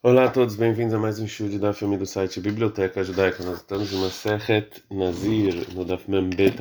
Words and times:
Olá 0.00 0.26
a 0.26 0.30
todos, 0.30 0.54
bem-vindos 0.54 0.94
a 0.94 0.98
mais 0.98 1.18
um 1.18 1.26
show 1.26 1.48
da 1.58 1.72
filme 1.72 1.96
do 1.96 2.06
site 2.06 2.38
Biblioteca 2.38 3.02
Judaica. 3.02 3.42
Nós 3.42 3.56
estamos 3.56 3.92
em 3.92 3.96
Masechet 3.96 4.84
Nazir, 4.88 5.74
no 5.74 5.84
Daf 5.84 6.08
Mem 6.08 6.30
Bet 6.30 6.58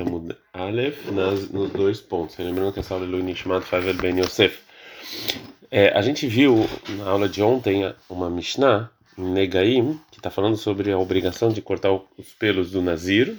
Aleph, 0.53 1.05
nas, 1.11 1.47
nos 1.51 1.71
dois 1.71 2.01
pontos. 2.01 2.35
Lembrando 2.39 2.73
que 2.73 2.79
essa 2.79 2.95
aula 2.95 3.05
é 3.05 3.07
Lui 3.07 3.21
Nishmat 3.21 3.63
Favel 3.63 3.93
Ben 3.93 4.17
Yosef. 4.19 4.57
É, 5.69 5.89
a 5.89 6.01
gente 6.01 6.25
viu 6.25 6.67
na 6.97 7.11
aula 7.11 7.29
de 7.29 7.43
ontem 7.43 7.93
uma 8.09 8.27
Mishnah 8.27 8.89
em 9.15 9.29
Negaim, 9.29 10.01
que 10.09 10.17
está 10.17 10.31
falando 10.31 10.57
sobre 10.57 10.91
a 10.91 10.97
obrigação 10.97 11.49
de 11.49 11.61
cortar 11.61 11.91
os 11.93 12.33
pelos 12.39 12.71
do 12.71 12.81
Nazir, 12.81 13.37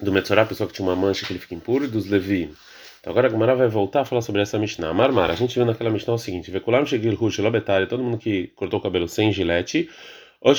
do 0.00 0.12
Metzorah, 0.12 0.42
a 0.42 0.46
pessoa 0.46 0.68
que 0.68 0.74
tinha 0.74 0.86
uma 0.86 0.96
mancha 0.96 1.26
que 1.26 1.32
ele 1.32 1.38
fica 1.38 1.54
impuro, 1.54 1.84
e 1.84 1.88
dos 1.88 2.06
Levim. 2.06 2.50
Então 3.00 3.12
agora 3.12 3.28
a 3.28 3.30
Gemara 3.30 3.54
vai 3.54 3.68
voltar 3.68 4.00
a 4.00 4.04
falar 4.04 4.20
sobre 4.20 4.42
essa 4.42 4.58
Mishnah. 4.58 4.92
Marmar, 4.92 5.30
a 5.30 5.34
gente 5.34 5.54
viu 5.54 5.64
naquela 5.64 5.90
Mishnah 5.90 6.14
o 6.14 6.18
seguinte: 6.18 6.50
Vekulam 6.50 6.84
Shegil 6.84 7.14
Rush 7.14 7.38
Lobetari, 7.38 7.86
todo 7.86 8.02
mundo 8.02 8.18
que 8.18 8.48
cortou 8.48 8.80
o 8.80 8.82
cabelo 8.82 9.06
sem 9.08 9.32
gilete, 9.32 9.88
ou 10.40 10.54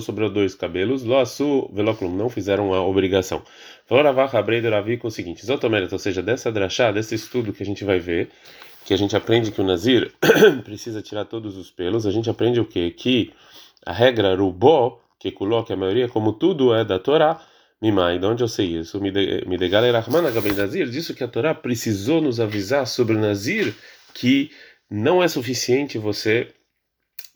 sobrou 0.00 0.30
dois 0.30 0.54
cabelos, 0.54 1.02
Loasu 1.02 1.68
Veloklum, 1.72 2.14
não 2.14 2.28
fizeram 2.28 2.72
a 2.72 2.82
obrigação. 2.82 3.42
Falou 3.86 4.04
Ravach 4.04 4.36
Abrei 4.36 4.60
do 4.60 4.70
Ravi 4.70 4.96
com 4.96 5.08
o 5.08 5.10
seguinte: 5.10 5.44
Zotomeret, 5.44 5.92
ou 5.92 5.98
seja, 5.98 6.22
dessa 6.22 6.52
drachá, 6.52 6.92
desse 6.92 7.14
estudo 7.14 7.52
que 7.52 7.62
a 7.62 7.66
gente 7.66 7.84
vai 7.84 7.98
ver, 7.98 8.30
que 8.84 8.94
a 8.94 8.96
gente 8.96 9.16
aprende 9.16 9.50
que 9.50 9.60
o 9.60 9.64
Nazir 9.64 10.12
precisa 10.64 11.02
tirar 11.02 11.24
todos 11.24 11.56
os 11.56 11.70
pelos, 11.70 12.06
a 12.06 12.10
gente 12.10 12.30
aprende 12.30 12.60
o 12.60 12.64
quê? 12.64 12.90
Que 12.90 13.32
a 13.84 13.92
regra 13.92 14.34
Rubó, 14.36 15.00
que 15.18 15.30
coloca 15.30 15.74
a 15.74 15.76
maioria, 15.76 16.08
como 16.08 16.32
tudo 16.32 16.74
é 16.74 16.84
da 16.84 16.98
Torá, 16.98 17.40
Mimai, 17.80 18.18
de 18.18 18.26
onde 18.26 18.42
eu 18.42 18.48
sei 18.48 18.78
isso? 18.78 19.00
Midegal 19.00 19.82
Rahman 19.92 20.26
Agabem 20.26 20.54
Nazir, 20.54 20.88
disso 20.88 21.14
que 21.14 21.22
a 21.22 21.28
Torá 21.28 21.54
precisou 21.54 22.22
nos 22.22 22.40
avisar 22.40 22.86
sobre 22.86 23.14
o 23.14 23.20
Nazir, 23.20 23.74
que 24.14 24.50
não 24.90 25.22
é 25.22 25.28
suficiente 25.28 25.98
você 25.98 26.48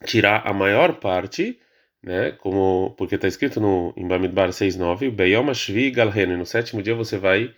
tirar 0.07 0.47
a 0.47 0.53
maior 0.53 0.95
parte, 0.95 1.59
né? 2.03 2.33
Como 2.33 2.95
porque 2.97 3.17
está 3.17 3.29
escrito 3.29 3.61
no 3.61 3.93
em 3.97 4.09
Bamidbar 4.09 4.51
6:9, 4.51 5.11
Beyom 5.11 5.47
Galhen, 5.93 6.37
no 6.39 6.47
sétimo 6.47 6.83
dia 6.83 6.95
você 6.95 7.19
vai 7.19 7.55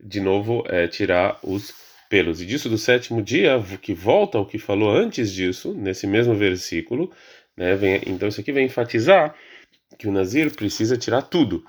de 0.00 0.20
novo 0.20 0.64
é, 0.66 0.88
tirar 0.88 1.38
os 1.42 1.72
pelos. 2.08 2.40
E 2.40 2.46
disso 2.46 2.68
do 2.68 2.78
sétimo 2.78 3.22
dia, 3.22 3.62
que 3.80 3.94
volta 3.94 4.38
ao 4.38 4.46
que 4.46 4.58
falou 4.58 4.90
antes 4.90 5.32
disso, 5.32 5.72
nesse 5.74 6.06
mesmo 6.06 6.34
versículo, 6.34 7.12
né? 7.56 7.76
Vem, 7.76 8.02
então 8.06 8.28
isso 8.28 8.40
aqui 8.40 8.52
vem 8.52 8.66
enfatizar 8.66 9.34
que 9.98 10.08
o 10.08 10.12
Nazir 10.12 10.54
precisa 10.54 10.96
tirar 10.96 11.22
tudo. 11.22 11.64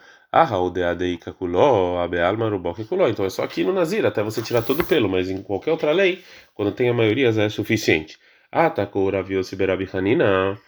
Então 3.09 3.25
é 3.25 3.29
só 3.29 3.43
aqui 3.43 3.63
no 3.63 3.71
Nazir, 3.71 4.05
até 4.05 4.21
você 4.21 4.41
tirar 4.41 4.61
todo 4.63 4.81
o 4.81 4.85
pelo, 4.85 5.07
mas 5.07 5.29
em 5.29 5.41
qualquer 5.41 5.71
outra 5.71 5.93
lei, 5.93 6.21
quando 6.53 6.73
tem 6.73 6.89
a 6.89 6.93
maioria, 6.93 7.29
é 7.29 7.47
suficiente. 7.47 8.19
Atacou 8.51 9.09
Rav 9.09 9.31
Yossi 9.31 9.55
Berabi 9.55 9.87
Hanina. 9.93 10.59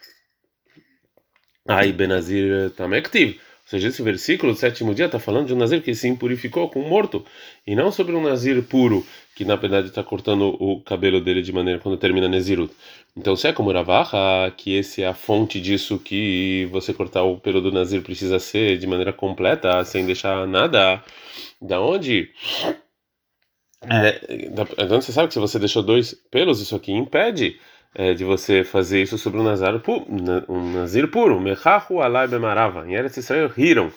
Aí 1.68 1.92
Benazir 1.92 2.70
Tamektiv. 2.70 3.38
Seja, 3.68 3.88
esse 3.88 4.02
versículo 4.02 4.54
do 4.54 4.58
sétimo 4.58 4.94
dia 4.94 5.04
está 5.04 5.18
falando 5.18 5.48
de 5.48 5.52
um 5.52 5.56
Nazir 5.58 5.82
que 5.82 5.94
se 5.94 6.08
impurificou 6.08 6.70
com 6.70 6.80
um 6.80 6.88
morto, 6.88 7.22
e 7.66 7.76
não 7.76 7.92
sobre 7.92 8.16
um 8.16 8.22
Nazir 8.22 8.62
puro, 8.62 9.06
que 9.36 9.44
na 9.44 9.56
verdade 9.56 9.88
está 9.88 10.02
cortando 10.02 10.56
o 10.58 10.80
cabelo 10.80 11.20
dele 11.20 11.42
de 11.42 11.52
maneira 11.52 11.78
quando 11.78 11.98
termina 11.98 12.26
Nezirut. 12.26 12.72
Então, 13.14 13.36
se 13.36 13.46
é 13.46 13.52
como 13.52 13.70
Ravaha, 13.70 14.50
que 14.56 14.74
esse 14.74 15.02
é 15.02 15.06
a 15.06 15.12
fonte 15.12 15.60
disso 15.60 15.98
que 15.98 16.66
você 16.72 16.94
cortar 16.94 17.24
o 17.24 17.36
pelo 17.36 17.60
do 17.60 17.70
Nazir 17.70 18.00
precisa 18.00 18.38
ser 18.38 18.78
de 18.78 18.86
maneira 18.86 19.12
completa, 19.12 19.84
sem 19.84 20.06
deixar 20.06 20.46
nada, 20.46 21.04
da 21.60 21.78
onde? 21.78 22.30
É, 23.82 24.18
então 24.78 24.98
você 24.98 25.12
sabe 25.12 25.28
que 25.28 25.34
se 25.34 25.40
você 25.40 25.58
deixou 25.58 25.82
dois 25.82 26.14
pelos, 26.30 26.58
isso 26.62 26.74
aqui 26.74 26.90
impede 26.90 27.60
é, 27.94 28.14
de 28.14 28.24
você 28.24 28.64
fazer 28.64 29.02
isso 29.02 29.18
sobre 29.18 29.40
um 29.40 29.42
nazir, 29.42 29.78
pu, 29.80 30.06
um 30.48 30.72
nazir 30.72 31.08
puro. 31.08 31.40
Mechahu 31.40 32.00
alai 32.00 32.28
bemarava. 32.28 32.88
Em 32.88 32.94
Eretz 32.94 33.16
Israel 33.16 33.48
riram 33.48 33.90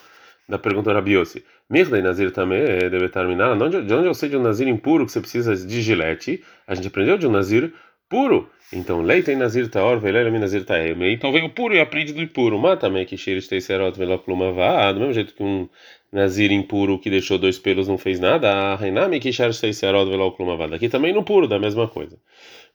da 0.48 0.58
pergunta 0.58 0.94
Rabi 0.94 1.14
Yossi. 1.14 1.44
Mirda 1.70 2.02
nazir 2.02 2.32
também 2.32 2.62
é, 2.62 2.90
deve 2.90 3.08
terminar. 3.10 3.56
De 3.56 3.64
onde, 3.64 3.82
de 3.84 3.94
onde 3.94 4.08
eu 4.08 4.14
sei 4.14 4.28
de 4.28 4.36
um 4.36 4.42
nazir 4.42 4.68
impuro 4.68 5.06
que 5.06 5.12
você 5.12 5.22
precisa 5.22 5.56
de 5.56 5.82
gilete? 5.82 6.44
A 6.68 6.76
gente 6.76 6.88
aprendeu 6.88 7.18
de 7.18 7.26
um 7.26 7.32
nazir 7.32 7.74
puro. 8.10 8.50
Então, 8.74 9.02
leite 9.02 9.32
em 9.32 9.36
nazir 9.38 9.70
taor, 9.70 10.00
velele 10.00 10.38
nazir 10.38 10.66
taeme. 10.66 11.14
Então 11.14 11.32
vem 11.32 11.46
o 11.46 11.50
puro 11.50 11.74
e 11.74 11.80
aprende 11.80 12.12
do 12.14 12.22
impuro. 12.22 12.60
Mata 12.60 12.88
também 12.88 13.06
que 13.06 13.18
cheires 13.18 13.48
teiserot 13.48 13.98
velopluma 13.98 14.52
vá. 14.52 14.92
Do 14.92 15.00
mesmo 15.00 15.14
jeito 15.14 15.34
que 15.34 15.44
um 15.44 15.70
nazir 16.12 16.52
impuro 16.52 17.00
que 17.00 17.10
deixou 17.10 17.38
dois 17.38 17.58
pelos 17.58 17.88
não 17.88 17.98
fez 17.98 18.20
nada. 18.20 18.76
Reiname 18.76 19.20
que 19.20 19.32
cheires 19.32 19.60
teiserot 19.60 20.10
velopluma 20.10 20.58
vá. 20.58 20.68
Daqui 20.68 20.90
também 20.90 21.14
no 21.14 21.24
puro, 21.24 21.48
da 21.48 21.60
mesma 21.60 21.88
coisa. 21.88 22.18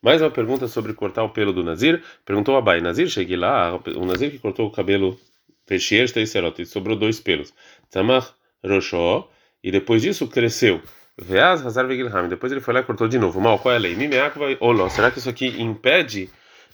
Mais 0.02 0.20
uma 0.20 0.30
pergunta 0.30 0.68
sobre 0.68 0.92
cortar 0.92 1.24
o 1.24 1.30
pelo 1.30 1.52
do 1.52 1.64
Nazir. 1.64 2.02
Perguntou 2.24 2.56
a 2.56 2.60
Bai, 2.60 2.80
Nazir, 2.80 3.08
cheguei 3.08 3.36
lá, 3.36 3.80
o 3.96 4.04
Nazir 4.04 4.30
que 4.30 4.38
cortou 4.38 4.66
o 4.66 4.70
cabelo 4.70 5.18
Fechier 5.66 6.10
Teiserot, 6.10 6.60
e 6.60 6.66
sobrou 6.66 6.96
dois 6.96 7.18
pelos. 7.18 7.52
Tzamach 7.90 8.32
Roshó, 8.64 9.28
e 9.62 9.70
depois 9.70 10.02
disso 10.02 10.28
cresceu. 10.28 10.80
Veaz 11.18 11.64
Hazar 11.64 11.86
Vegilham, 11.86 12.28
depois 12.28 12.52
ele 12.52 12.60
foi 12.60 12.74
lá 12.74 12.80
e 12.80 12.84
cortou 12.84 13.08
de 13.08 13.18
novo. 13.18 13.40
Mal, 13.40 13.58
qual 13.58 13.72
é 13.72 13.76
a 13.76 13.80
lei? 13.80 13.94
Mimeak 13.96 14.38
vai 14.38 14.56
Oló, 14.60 14.88
será 14.88 15.10
que 15.10 15.18
isso 15.18 15.30
aqui 15.30 15.46
impede 15.60 16.28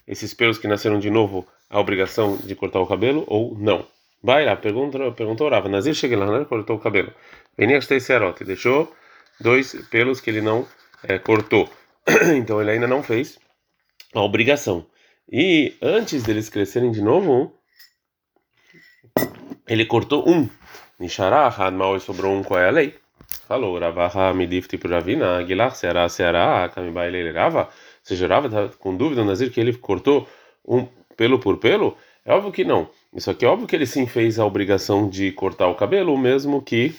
esses 0.07 0.35
pelos 0.35 0.59
que 0.59 0.67
nasceram 0.67 0.99
de 0.99 1.11
novo 1.11 1.47
a 1.71 1.79
obrigação 1.79 2.37
de 2.37 2.55
cortar 2.55 2.81
o 2.81 2.87
cabelo 2.87 3.25
ou 3.29 3.57
não? 3.57 3.87
Lá, 4.23 4.55
perguntou, 4.57 5.13
perguntou 5.13 5.49
Rava, 5.49 5.69
Nazir 5.69 5.95
cheguei 5.95 6.17
lá, 6.17 6.27
né, 6.27 6.45
cortou 6.45 6.77
o 6.77 6.79
cabelo. 6.79 7.13
Venias 7.57 7.87
Teiserot, 7.87 8.45
deixou 8.45 8.93
dois 9.41 9.75
pelos 9.91 10.21
que 10.21 10.31
ele 10.31 10.41
não 10.41 10.67
é, 11.05 11.19
cortou. 11.19 11.71
então 12.37 12.61
ele 12.61 12.73
ainda 12.73 12.87
não 12.87 13.03
fez 13.03 13.39
a 14.15 14.21
obrigação. 14.21 14.87
E 15.31 15.75
antes 15.81 16.23
deles 16.23 16.49
crescerem 16.49 16.91
de 16.91 17.01
novo, 17.01 17.55
ele 19.67 19.87
cortou 19.87 20.29
um. 20.29 20.49
Nishará, 20.99 21.47
Hadmal 21.47 21.99
sobrou 22.01 22.35
um, 22.35 22.43
qual 22.43 22.61
é 22.61 22.69
a 22.69 22.71
lei? 22.73 22.95
Falou, 23.47 23.79
Ravaha 23.79 24.33
Midifti 24.35 24.77
por 24.77 24.91
Ravina, 24.91 25.39
Aguilar, 25.39 25.75
Seara, 25.75 26.09
Seara, 26.09 26.69
Kamibai, 26.69 27.33
Rava. 27.33 27.69
Você 28.03 28.17
jurava, 28.17 28.49
tá 28.49 28.69
com 28.79 28.97
dúvida, 28.97 29.25
Nazir, 29.25 29.51
que 29.51 29.61
ele 29.61 29.73
cortou 29.73 30.29
um 30.67 30.87
pelo 31.17 31.39
por 31.39 31.59
pelo? 31.59 31.97
É 32.25 32.33
óbvio 32.33 32.53
que 32.53 32.65
não. 32.65 32.89
Isso 33.15 33.31
aqui 33.31 33.45
é 33.45 33.49
óbvio 33.49 33.67
que 33.67 33.77
ele 33.77 33.87
sim 33.87 34.07
fez 34.07 34.39
a 34.39 34.45
obrigação 34.45 35.09
de 35.09 35.33
cortar 35.33 35.69
o 35.69 35.75
cabelo, 35.75 36.17
mesmo 36.17 36.63
que 36.63 36.95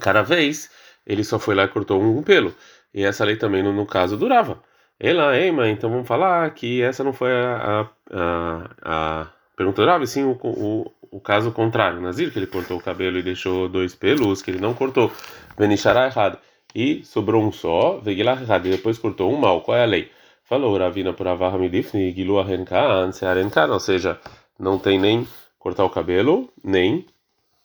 cada 0.00 0.22
vez 0.22 0.70
ele 1.06 1.24
só 1.24 1.38
foi 1.38 1.54
lá 1.54 1.64
e 1.64 1.68
cortou 1.68 2.00
um 2.00 2.22
pelo. 2.22 2.54
E 2.94 3.04
essa 3.04 3.24
lei 3.24 3.36
também, 3.36 3.62
no, 3.62 3.72
no 3.72 3.86
caso, 3.86 4.16
durava. 4.16 4.62
Ela, 4.98 5.36
Ema, 5.36 5.68
então 5.68 5.90
vamos 5.90 6.06
falar 6.06 6.48
que 6.54 6.82
essa 6.82 7.02
não 7.02 7.12
foi 7.12 7.32
a, 7.32 7.88
a, 8.12 8.70
a, 8.82 9.26
pergunta 9.56 9.82
durava, 9.82 10.06
sim 10.06 10.22
o, 10.24 10.38
o, 10.42 10.92
o 11.10 11.20
caso 11.20 11.52
contrário. 11.52 12.00
Nazir, 12.00 12.32
que 12.32 12.38
ele 12.38 12.46
cortou 12.46 12.78
o 12.78 12.82
cabelo 12.82 13.18
e 13.18 13.22
deixou 13.22 13.68
dois 13.68 13.94
pelos, 13.94 14.42
que 14.42 14.50
ele 14.50 14.60
não 14.60 14.74
cortou. 14.74 15.10
Venishará 15.58 16.06
errado. 16.06 16.38
E 16.74 17.04
sobrou 17.04 17.42
um 17.42 17.52
só, 17.52 17.98
Vegilah 17.98 18.40
errado. 18.40 18.66
E 18.66 18.70
depois 18.70 18.98
cortou 18.98 19.32
um 19.32 19.36
mal. 19.36 19.62
Qual 19.62 19.76
é 19.76 19.82
a 19.82 19.86
lei? 19.86 20.10
Falou, 20.44 20.76
Ravina 20.76 21.12
por 21.12 21.26
Avarra 21.28 21.58
Midifni, 21.58 22.12
Gilu 22.12 22.38
Arenkan, 22.38 23.12
Searenkan. 23.12 23.72
Ou 23.72 23.80
seja, 23.80 24.20
não 24.58 24.78
tem 24.78 24.98
nem 24.98 25.26
cortar 25.58 25.84
o 25.84 25.90
cabelo, 25.90 26.52
nem 26.62 27.06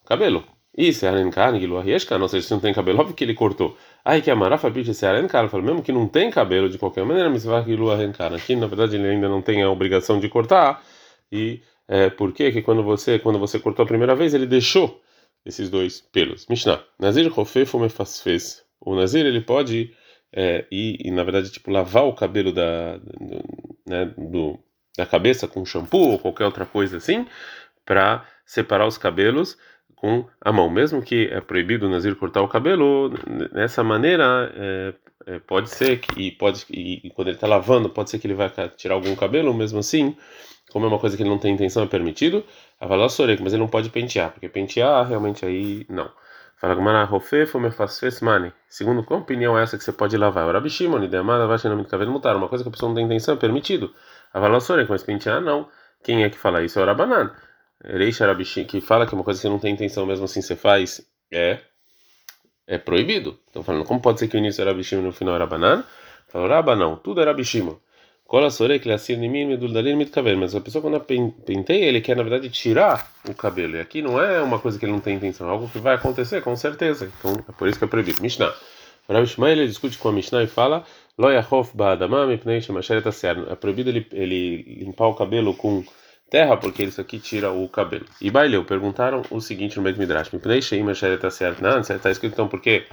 cabelo. 0.06 0.44
E 0.78 0.94
Searenkan, 0.94 1.60
Gilu 1.60 1.80
Arieshkan. 1.80 2.22
Ou 2.22 2.28
seja, 2.28 2.48
se 2.48 2.54
não 2.54 2.60
tem 2.60 2.72
cabelo, 2.72 3.00
óbvio 3.00 3.16
que 3.16 3.24
ele 3.24 3.34
cortou. 3.34 3.76
Aí 4.06 4.22
que 4.22 4.30
a 4.30 4.36
Marafa 4.36 4.70
Bicha 4.70 4.94
se 4.94 5.06
arrancar, 5.06 5.50
fala 5.50 5.64
mesmo 5.64 5.82
que 5.82 5.92
não 5.92 6.08
tem 6.08 6.30
cabelo 6.30 6.70
de 6.70 6.78
qualquer 6.78 7.04
maneira, 7.04 7.30
mas 7.30 7.44
vai 7.44 7.64
que 7.64 7.76
lua 7.76 7.96
arrancar. 7.96 8.32
Aqui, 8.34 8.56
na 8.56 8.68
verdade, 8.68 8.96
ele 8.96 9.08
ainda 9.08 9.28
não 9.28 9.42
tem 9.42 9.64
a 9.64 9.70
obrigação 9.72 10.20
de 10.20 10.30
cortar. 10.30 10.84
E 11.32 11.62
é, 11.88 12.10
por 12.12 12.32
quê? 12.32 12.52
Que 12.52 12.62
quando 12.62 12.84
você, 12.84 13.18
quando 13.18 13.40
você 13.40 13.60
cortou 13.60 13.84
a 13.84 13.88
primeira 13.88 14.16
vez, 14.16 14.36
ele 14.36 14.46
deixou 14.46 15.02
esses 15.44 15.70
dois 15.70 16.00
pelos. 16.00 16.46
Mishnah. 16.48 16.84
Nazir 17.00 17.28
Rofefo 17.32 17.80
fez. 18.24 18.64
O 18.80 18.96
Nazir, 18.96 19.26
ele 19.26 19.42
pode 19.42 19.92
é, 20.32 20.66
ir, 20.72 21.00
e, 21.04 21.12
na 21.12 21.24
verdade, 21.24 21.50
tipo, 21.52 21.72
lavar 21.72 22.06
o 22.06 22.14
cabelo 22.14 22.52
da, 22.52 22.98
do, 22.98 23.44
né, 23.86 24.14
do, 24.16 24.60
da 24.96 25.06
cabeça 25.06 25.48
com 25.48 25.66
shampoo 25.66 26.12
ou 26.12 26.20
qualquer 26.20 26.46
outra 26.46 26.66
coisa 26.66 26.98
assim, 26.98 27.26
para 27.84 28.26
separar 28.46 28.86
os 28.86 28.98
cabelos 28.98 29.58
com 29.98 30.26
a 30.40 30.52
mão. 30.54 30.70
Mesmo 30.70 31.02
que 31.02 31.28
é 31.28 31.42
proibido 31.42 31.88
o 31.88 31.90
Nazir 31.90 32.16
cortar 32.16 32.42
o 32.42 32.48
cabelo, 32.48 33.12
nessa 33.52 33.84
maneira 33.84 34.50
é, 34.56 34.94
é, 35.26 35.40
pode 35.40 35.70
ser 35.70 36.00
que 36.00 36.28
e 36.28 36.32
pode 36.32 36.66
e, 36.70 37.06
e 37.06 37.10
quando 37.10 37.28
ele 37.28 37.38
está 37.38 37.48
lavando 37.48 37.90
pode 37.90 38.10
ser 38.10 38.20
que 38.20 38.28
ele 38.28 38.34
vai 38.34 38.50
tirar 38.78 38.96
algum 38.96 39.16
cabelo, 39.16 39.54
mesmo 39.54 39.80
assim, 39.80 40.16
como 40.72 40.86
é 40.86 40.88
uma 40.90 41.00
coisa 41.00 41.18
que 41.18 41.24
ele 41.24 41.30
não 41.30 41.40
tem 41.40 41.54
intenção 41.54 41.84
é 41.84 41.88
permitido. 41.88 42.46
Avalar 42.80 43.10
soreco, 43.10 43.44
mas 43.44 43.54
ele 43.54 43.62
não 43.62 43.70
pode 43.70 43.90
pentear, 43.90 44.32
porque 44.32 44.48
pentear 44.48 45.06
realmente 45.08 45.46
aí 45.46 45.86
não. 45.90 46.10
Fala 46.60 46.74
Gumara 46.74 47.04
Rofefo 47.04 47.60
me 47.60 47.70
faz 47.70 48.20
mani. 48.22 48.52
Segundo 48.68 49.04
qual 49.04 49.20
opinião 49.20 49.58
é 49.58 49.62
essa 49.62 49.78
que 49.78 49.84
você 49.84 49.92
pode 49.92 50.18
lavar? 50.18 50.48
O 50.48 50.52
Rabi 50.52 50.70
Shimon, 50.72 51.08
demada 51.08 51.46
vai 51.46 51.60
chamar 51.60 51.76
de 51.84 51.88
cabelo 51.88 52.12
mutar. 52.12 52.36
Uma 52.36 52.48
coisa 52.48 52.64
que 52.64 52.70
a 52.70 52.72
pessoa 52.72 52.90
não 52.90 52.96
tem 52.96 53.06
intenção 53.06 53.36
é 53.36 53.38
permitido. 53.38 53.94
Avalar 54.34 54.60
soreco, 54.60 54.92
mas 54.92 55.04
pentear 55.04 55.40
não. 55.40 55.68
Quem 56.04 56.24
é 56.24 56.30
que 56.30 56.38
fala 56.38 56.64
isso? 56.64 56.80
É 56.80 56.84
o 56.84 56.86
Rabanan. 56.86 57.32
Arabishi, 57.84 58.66
que 58.66 58.82
fala 58.82 59.06
que 59.06 59.14
é 59.14 59.18
uma 59.18 59.24
coisa 59.24 59.42
que 59.42 59.48
não 59.48 59.60
tem 59.60 59.74
intenção 59.74 60.06
mesmo 60.06 60.26
assim 60.26 60.42
você 60.42 60.56
faz, 60.56 61.02
é 61.32 61.60
é 62.68 62.78
proibido. 62.78 63.40
Então 63.50 63.64
falando, 63.64 63.86
como 63.86 64.02
pode 64.02 64.20
ser 64.20 64.28
que 64.28 64.36
o 64.36 64.40
início 64.40 64.62
era 64.62 64.74
Bishima 64.74 65.02
e 65.02 65.06
no 65.06 65.14
final 65.14 65.36
era 65.36 65.46
banana? 65.46 65.86
Falou, 66.28 66.50
Raba 66.50 66.76
não, 66.76 66.98
tudo 66.98 67.22
era 67.22 67.34
Bishima. 67.34 67.78
Cola. 68.26 68.50
Mas 70.38 70.54
a 70.54 70.60
pessoa 70.60 70.82
quando 70.82 71.00
penteia, 71.00 71.86
ele 71.86 72.02
quer 72.02 72.18
na 72.18 72.24
verdade 72.24 72.50
tirar 72.50 73.10
o 73.28 73.34
cabelo. 73.34 73.78
E 73.78 73.80
aqui 73.80 74.02
não 74.02 74.22
é 74.22 74.42
uma 74.42 74.60
coisa 74.60 74.78
que 74.78 74.84
ele 74.84 74.92
não 74.92 75.00
tem 75.00 75.16
intenção, 75.16 75.48
é 75.48 75.52
algo 75.52 75.70
que 75.70 75.80
vai 75.80 75.96
acontecer 75.96 76.42
com 76.42 76.54
certeza. 76.58 77.10
Então 77.20 77.42
é 77.48 77.52
por 77.54 77.70
isso 77.70 77.80
que 77.80 77.86
é 77.86 77.88
proibido. 77.88 78.22
Mishnah. 78.22 78.54
Shmuel 79.26 79.54
ele 79.54 79.68
discute 79.68 79.98
com 79.98 80.10
a 80.10 80.12
Mishnah 80.12 80.44
e 80.44 80.48
fala: 80.48 80.84
É 83.50 83.56
proibido 83.56 83.90
ele, 83.90 84.06
ele 84.12 84.62
limpar 84.84 85.08
o 85.08 85.16
cabelo 85.16 85.54
com 85.54 85.86
terra, 86.30 86.58
porque 86.58 86.84
isso 86.84 87.02
aqui 87.02 87.20
tira 87.20 87.52
o 87.52 87.68
cabelo. 87.68 88.06
E 88.22 88.30
Baileu 88.30 88.66
perguntaram 88.66 89.22
o 89.30 89.40
seguinte 89.40 89.78
no 89.78 89.92
do 89.92 90.00
Midrash: 90.00 90.30
está 91.98 92.12
escrito 92.12 92.34
então 92.34 92.48
porque 92.48 92.86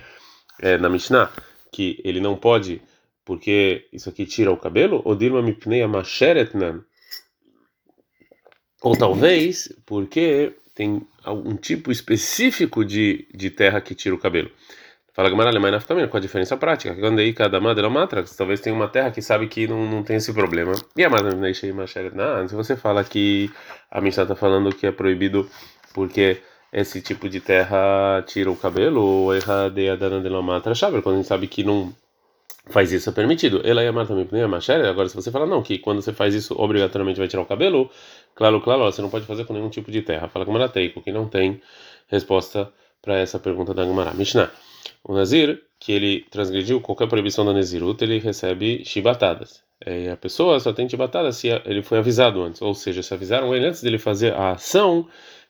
é, 0.61 0.79
na 0.79 0.89
Mishnah 0.89 1.31
que 1.73 2.01
ele 2.05 2.21
não 2.21 2.37
pode 2.37 2.81
porque 3.25 3.89
isso 3.93 4.09
aqui 4.09 4.27
tira 4.27 4.53
o 4.53 4.57
cabelo, 4.57 5.01
ou 5.05 5.17
dirma 5.17 5.41
mipnei 5.41 5.85
masheretnan, 5.87 6.85
ou 8.83 8.97
talvez 8.97 9.75
porque 9.87 10.55
tem 10.75 11.07
um 11.27 11.57
tipo 11.57 11.91
específico 11.91 12.85
de, 12.85 13.27
de 13.35 13.51
terra 13.51 13.81
que 13.81 13.95
tira 13.95 14.15
o 14.15 14.19
cabelo. 14.19 14.51
Fala 15.15 15.31
Gamara 15.31 15.49
Alemã 15.49 15.71
na 15.71 15.79
também, 15.81 16.09
com 16.09 16.17
a 16.17 16.21
diferença 16.21 16.57
prática. 16.57 16.93
Quando 16.97 17.21
aí 17.21 17.33
cada 17.33 17.61
madra 17.61 17.89
matra, 17.89 18.25
talvez 18.37 18.61
tenha 18.61 18.75
uma 18.75 18.89
terra 18.89 19.13
que 19.13 19.23
sabe 19.23 19.47
que 19.47 19.69
não, 19.69 19.87
não 19.89 20.03
tem 20.03 20.17
esse 20.17 20.33
problema. 20.35 20.73
E 20.97 21.05
a 21.05 21.09
madra 21.09 21.33
deixei 21.37 21.73
não, 21.73 22.49
se 22.49 22.55
você 22.55 22.77
fala 22.77 23.05
que 23.05 23.49
a 23.89 24.01
Mishnah 24.01 24.25
está 24.25 24.35
falando 24.35 24.75
que 24.75 24.89
é 24.89 24.91
proibido 24.91 25.49
porque 25.95 26.43
esse 26.73 27.01
tipo 27.01 27.29
de 27.29 27.41
terra 27.41 28.25
tira 28.27 28.51
o 28.51 28.57
cabelo, 28.57 29.01
ou 29.01 29.33
erra 29.33 29.69
de 29.71 29.89
adana 29.89 30.21
de 30.21 30.29
matra, 30.29 30.75
quando 31.01 31.15
a 31.15 31.17
gente 31.19 31.29
sabe 31.29 31.47
que 31.47 31.63
não 31.63 31.95
faz 32.67 32.91
isso 32.91 33.09
é 33.09 33.13
permitido. 33.13 33.61
Ela 33.65 33.85
ia 33.85 33.93
matar 33.93 34.09
também 34.09 34.27
pneu 34.27 34.49
machere. 34.49 34.85
Agora, 34.89 35.09
se 35.09 35.15
você 35.15 35.31
falar 35.31 35.47
não, 35.47 35.63
que 35.63 35.79
quando 35.79 36.03
você 36.03 36.13
faz 36.13 36.35
isso 36.35 36.61
obrigatoriamente 36.61 37.19
vai 37.19 37.29
tirar 37.29 37.43
o 37.43 37.47
cabelo, 37.47 37.89
claro, 38.35 38.61
claro, 38.61 38.83
você 38.83 39.01
não 39.01 39.11
pode 39.11 39.27
fazer 39.27 39.45
com 39.45 39.53
nenhum 39.53 39.69
tipo 39.69 39.93
de 39.93 40.03
terra. 40.03 40.29
Fala 40.29 40.45
com 40.45 40.53
Maratei, 40.53 40.89
porque 40.89 41.13
não 41.13 41.29
tem 41.29 41.61
resposta 42.09 42.73
para 43.01 43.19
essa 43.19 43.39
pergunta 43.39 43.73
da 43.73 43.85
Gemara. 43.85 44.13
Mishnah. 44.13 44.51
O 45.03 45.15
Nazir, 45.15 45.63
que 45.79 45.93
ele 45.93 46.27
transgrediu 46.31 46.81
qualquer 46.81 47.09
proibição 47.09 47.45
da 47.45 47.53
Nezirut, 47.53 48.03
ele 48.03 48.19
recebe 48.19 48.85
chibatadas. 48.85 49.63
É, 49.81 50.11
a 50.11 50.17
pessoa 50.17 50.59
só 50.61 50.73
tem 50.73 50.89
chibatadas 50.89 51.37
se 51.37 51.49
ele 51.49 51.83
foi 51.83 51.99
avisado 51.99 52.43
antes, 52.43 52.63
ou 52.63 52.75
seja, 52.75 53.03
se 53.03 53.13
avisaram 53.13 53.55
ele 53.55 53.67
antes 53.67 53.83
dele 53.83 53.99
fazer 53.99 54.33
a 54.33 54.53
ação 54.53 55.07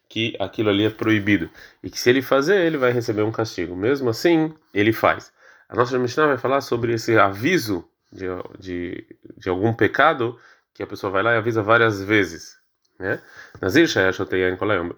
que 0.08 0.34
aquilo 0.38 0.70
ali 0.70 0.84
é 0.84 0.90
proibido. 0.90 1.48
E 1.82 1.90
que 1.90 1.98
se 1.98 2.10
ele 2.10 2.22
fazer, 2.22 2.64
ele 2.66 2.76
vai 2.76 2.92
receber 2.92 3.22
um 3.22 3.32
castigo. 3.32 3.76
Mesmo 3.76 4.10
assim, 4.10 4.52
ele 4.72 4.92
faz. 4.92 5.32
A 5.68 5.76
nossa 5.76 5.98
Mishnah 5.98 6.26
vai 6.26 6.38
falar 6.38 6.60
sobre 6.60 6.94
esse 6.94 7.16
aviso 7.16 7.88
de, 8.12 8.26
de, 8.58 9.06
de 9.36 9.48
algum 9.48 9.72
pecado 9.72 10.38
que 10.72 10.82
a 10.82 10.86
pessoa 10.86 11.10
vai 11.10 11.22
lá 11.22 11.34
e 11.34 11.36
avisa 11.36 11.62
várias 11.62 12.02
vezes. 12.02 12.56
Né? 13.04 13.20
Nazir 13.60 13.86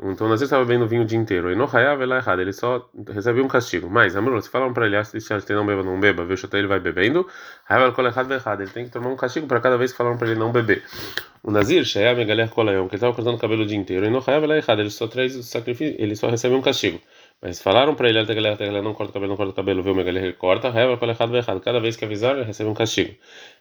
Então 0.05 0.29
Nazir 0.29 0.45
estava 0.45 0.65
bebendo 0.65 0.87
vinho 0.87 1.03
o 1.03 1.05
dia 1.05 1.19
inteiro. 1.19 1.51
E 1.51 1.57
não 1.57 1.67
lá 2.07 2.19
errado, 2.19 2.41
ele 2.41 2.53
só 2.53 2.89
recebeu 3.13 3.45
um 3.45 3.49
castigo. 3.49 3.91
Mas, 3.91 4.15
Amor, 4.15 4.41
se 4.41 4.49
falam 4.49 4.73
para 4.73 4.87
ele, 4.87 5.05
se 5.05 5.33
não 5.57 5.67
beba, 5.67 5.83
não 5.83 5.99
beba, 5.99 6.25
viu 6.25 6.37
ele 6.61 6.69
vai 6.69 6.79
bebendo, 6.79 7.27
ele 8.63 8.71
tem 8.71 8.85
que 8.85 8.93
tomar 8.93 9.09
um 9.09 9.17
castigo 9.17 9.49
para 9.49 9.61
cada 9.61 9.77
vez 9.77 9.91
que 9.91 9.99
falaram 9.99 10.17
para 10.17 10.29
ele 10.29 10.39
não 10.39 10.53
beber. 10.53 10.85
O 11.43 11.51
Nazir, 11.51 11.85
Shayam 11.85 12.25
Galher 12.25 12.49
Kolayom, 12.49 12.89
que 12.89 12.95
estava 12.95 13.13
cortando 13.13 13.35
o 13.35 13.39
cabelo 13.39 13.63
o 13.63 13.67
dia 13.67 13.77
inteiro, 13.77 14.07
e 14.07 14.11
lá 14.47 14.57
errado, 14.57 14.81
ele 14.81 14.91
só 14.91 15.09
traz 15.09 15.35
o 15.37 15.43
sacrifício, 15.43 15.97
ele 15.99 16.15
só 16.15 16.29
recebe 16.29 16.55
um 16.55 16.63
castigo. 16.63 17.01
Mas 17.43 17.61
falaram 17.61 17.95
para 17.95 18.09
ele, 18.09 18.19
ele 18.69 18.83
não 18.83 18.95
corta 18.95 19.11
o 19.11 19.15
cabelo, 19.15 19.31
não 19.31 19.37
corta 19.37 19.53
o 19.53 19.55
cabelo, 19.55 19.83
viu, 19.83 19.95
Megalher, 19.95 20.25
ele 20.25 20.33
corta, 20.33 20.71
errado, 21.13 21.37
errado. 21.37 21.61
Cada 21.61 21.81
vez 21.81 21.97
que 21.97 22.05
avisar, 22.05 22.37
ele 22.37 22.45
recebe 22.45 22.71
um 22.71 22.75
castigo. 22.75 23.15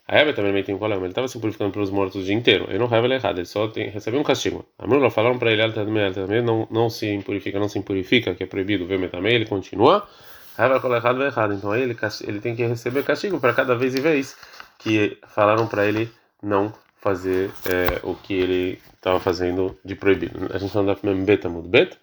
A 0.07 0.17
Reva 0.17 0.33
também 0.33 0.63
tem 0.63 0.75
um 0.75 0.85
ele 0.85 1.07
estava 1.07 1.27
se 1.27 1.39
purificando 1.39 1.71
pelos 1.71 1.89
mortos 1.89 2.21
o 2.21 2.23
dia 2.23 2.35
inteiro. 2.35 2.65
Ele 2.69 2.77
não 2.77 2.87
Reva, 2.87 3.07
errado, 3.07 3.39
ele 3.39 3.45
só 3.45 3.67
tem, 3.67 3.89
recebeu 3.89 4.19
um 4.19 4.23
castigo. 4.23 4.63
A 4.77 4.85
Murla 4.85 5.09
falaram 5.09 5.39
para 5.39 5.51
ele, 5.51 5.63
ele 5.63 5.73
também 6.13 6.41
não, 6.43 6.67
não 6.69 6.89
se 6.89 7.07
impurifica, 7.07 7.59
não 7.59 7.67
se 7.67 7.79
impurifica, 7.79 8.35
que 8.35 8.43
é 8.43 8.45
proibido, 8.45 8.85
viu, 8.85 9.09
também, 9.09 9.33
ele 9.33 9.45
continua. 9.45 10.07
Reva, 10.55 10.75
errado, 10.95 11.23
errado. 11.23 11.53
Então 11.53 11.71
aí 11.71 11.81
ele, 11.81 11.97
ele 12.27 12.39
tem 12.39 12.55
que 12.55 12.65
receber 12.65 13.03
castigo 13.03 13.39
para 13.39 13.53
cada 13.53 13.75
vez 13.75 13.95
e 13.95 13.99
vez 13.99 14.37
que 14.77 15.17
falaram 15.27 15.67
para 15.67 15.87
ele 15.87 16.09
não 16.41 16.71
fazer 16.97 17.51
é, 17.65 17.99
o 18.03 18.13
que 18.15 18.33
ele 18.33 18.79
estava 18.93 19.19
fazendo 19.19 19.77
de 19.83 19.95
proibido. 19.95 20.49
A 20.53 20.57
gente 20.59 20.75
não 20.75 20.85
dá 20.85 20.95
beta, 21.25 21.49
mudo 21.49 21.67
beta. 21.67 21.97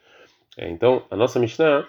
É, 0.56 0.69
então, 0.69 1.04
a 1.10 1.16
nossa 1.16 1.38
Mishnah 1.38 1.87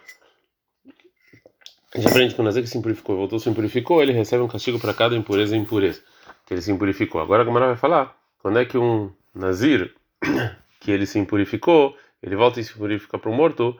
gente 2.00 2.08
aprende 2.08 2.36
que 2.36 2.42
o 2.42 2.44
Nazir 2.44 2.64
que 2.64 2.70
se 2.70 2.78
impurificou, 2.78 3.18
voltou 3.18 3.40
se 3.40 3.50
impurificou, 3.50 4.02
ele 4.02 4.12
recebe 4.12 4.44
um 4.44 4.48
castigo 4.48 4.80
para 4.80 4.94
cada 4.94 5.16
impureza 5.16 5.56
e 5.56 5.60
impureza 5.60 6.02
que 6.46 6.54
ele 6.54 6.62
se 6.62 6.72
impurificou. 6.72 7.22
Agora 7.22 7.42
a 7.42 7.46
Gamara 7.46 7.68
vai 7.68 7.76
falar 7.78 8.16
quando 8.40 8.60
é 8.60 8.66
que 8.66 8.78
um 8.78 9.12
Nazir 9.34 9.94
que 10.80 10.92
ele 10.92 11.06
se 11.06 11.20
impurificou, 11.20 11.96
ele 12.22 12.36
volta 12.36 12.60
e 12.60 12.64
se 12.64 12.74
purifica 12.74 13.18
para 13.18 13.30
o 13.30 13.34
morto, 13.34 13.78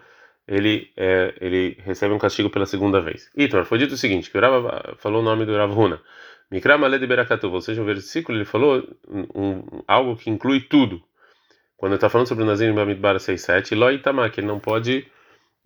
ele 0.48 0.92
é, 0.96 1.34
ele 1.40 1.78
recebe 1.84 2.14
um 2.14 2.20
castigo 2.20 2.50
pela 2.50 2.66
segunda 2.66 3.02
vez. 3.02 3.30
Itor, 3.36 3.66
foi 3.66 3.78
dito 3.78 3.94
o 3.94 3.98
seguinte, 3.98 4.30
que 4.30 4.38
o 4.38 4.96
falou 4.98 5.22
o 5.22 5.24
nome 5.24 5.46
do 5.46 5.56
Rav 5.56 5.78
Huna. 5.78 6.02
Mikra 6.52 6.78
de 7.00 7.08
Berakatuv, 7.08 7.56
ou 7.56 7.62
seja, 7.62 7.82
o 7.82 7.86
versículo 7.86 8.38
ele 8.38 8.46
falou 8.46 8.84
um, 9.10 9.82
algo 9.88 10.16
que 10.16 10.30
inclui 10.30 10.62
tudo. 10.62 11.02
Quando 11.76 11.96
está 11.96 12.10
falando 12.10 12.28
sobre 12.28 12.44
o 12.44 12.48
Nazir 12.48 12.70
em 12.70 12.76
Bamidbar 12.76 13.16
6.7, 13.16 13.76
Loi 13.76 13.98
Tamá, 13.98 14.30
que 14.30 14.40
ele 14.40 14.48
não 14.48 14.60
pode 14.60 15.08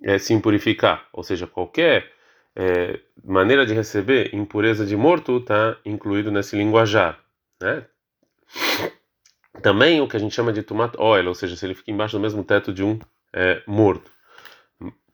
é, 0.02 0.18
se 0.18 0.34
impurificar, 0.34 1.08
ou 1.12 1.24
seja, 1.24 1.46
qualquer 1.46 2.10
é, 2.60 3.00
maneira 3.24 3.68
de 3.68 3.74
receber 3.76 4.34
impureza 4.34 4.84
de 4.84 4.98
morto 4.98 5.38
está 5.38 5.78
incluído 5.86 6.32
nesse 6.32 6.56
linguajar, 6.56 7.20
né? 7.62 7.86
Também 9.62 10.02
o 10.02 10.08
que 10.08 10.18
a 10.18 10.20
gente 10.20 10.34
chama 10.34 10.52
de 10.52 10.64
tomat 10.64 10.96
oil, 10.98 11.28
ou 11.28 11.36
seja, 11.36 11.56
se 11.56 11.64
ele 11.66 11.76
fica 11.76 11.92
embaixo 11.92 12.18
do 12.18 12.22
mesmo 12.22 12.44
teto 12.44 12.74
de 12.74 12.84
um 12.84 12.98
é, 13.32 13.62
morto. 13.68 14.12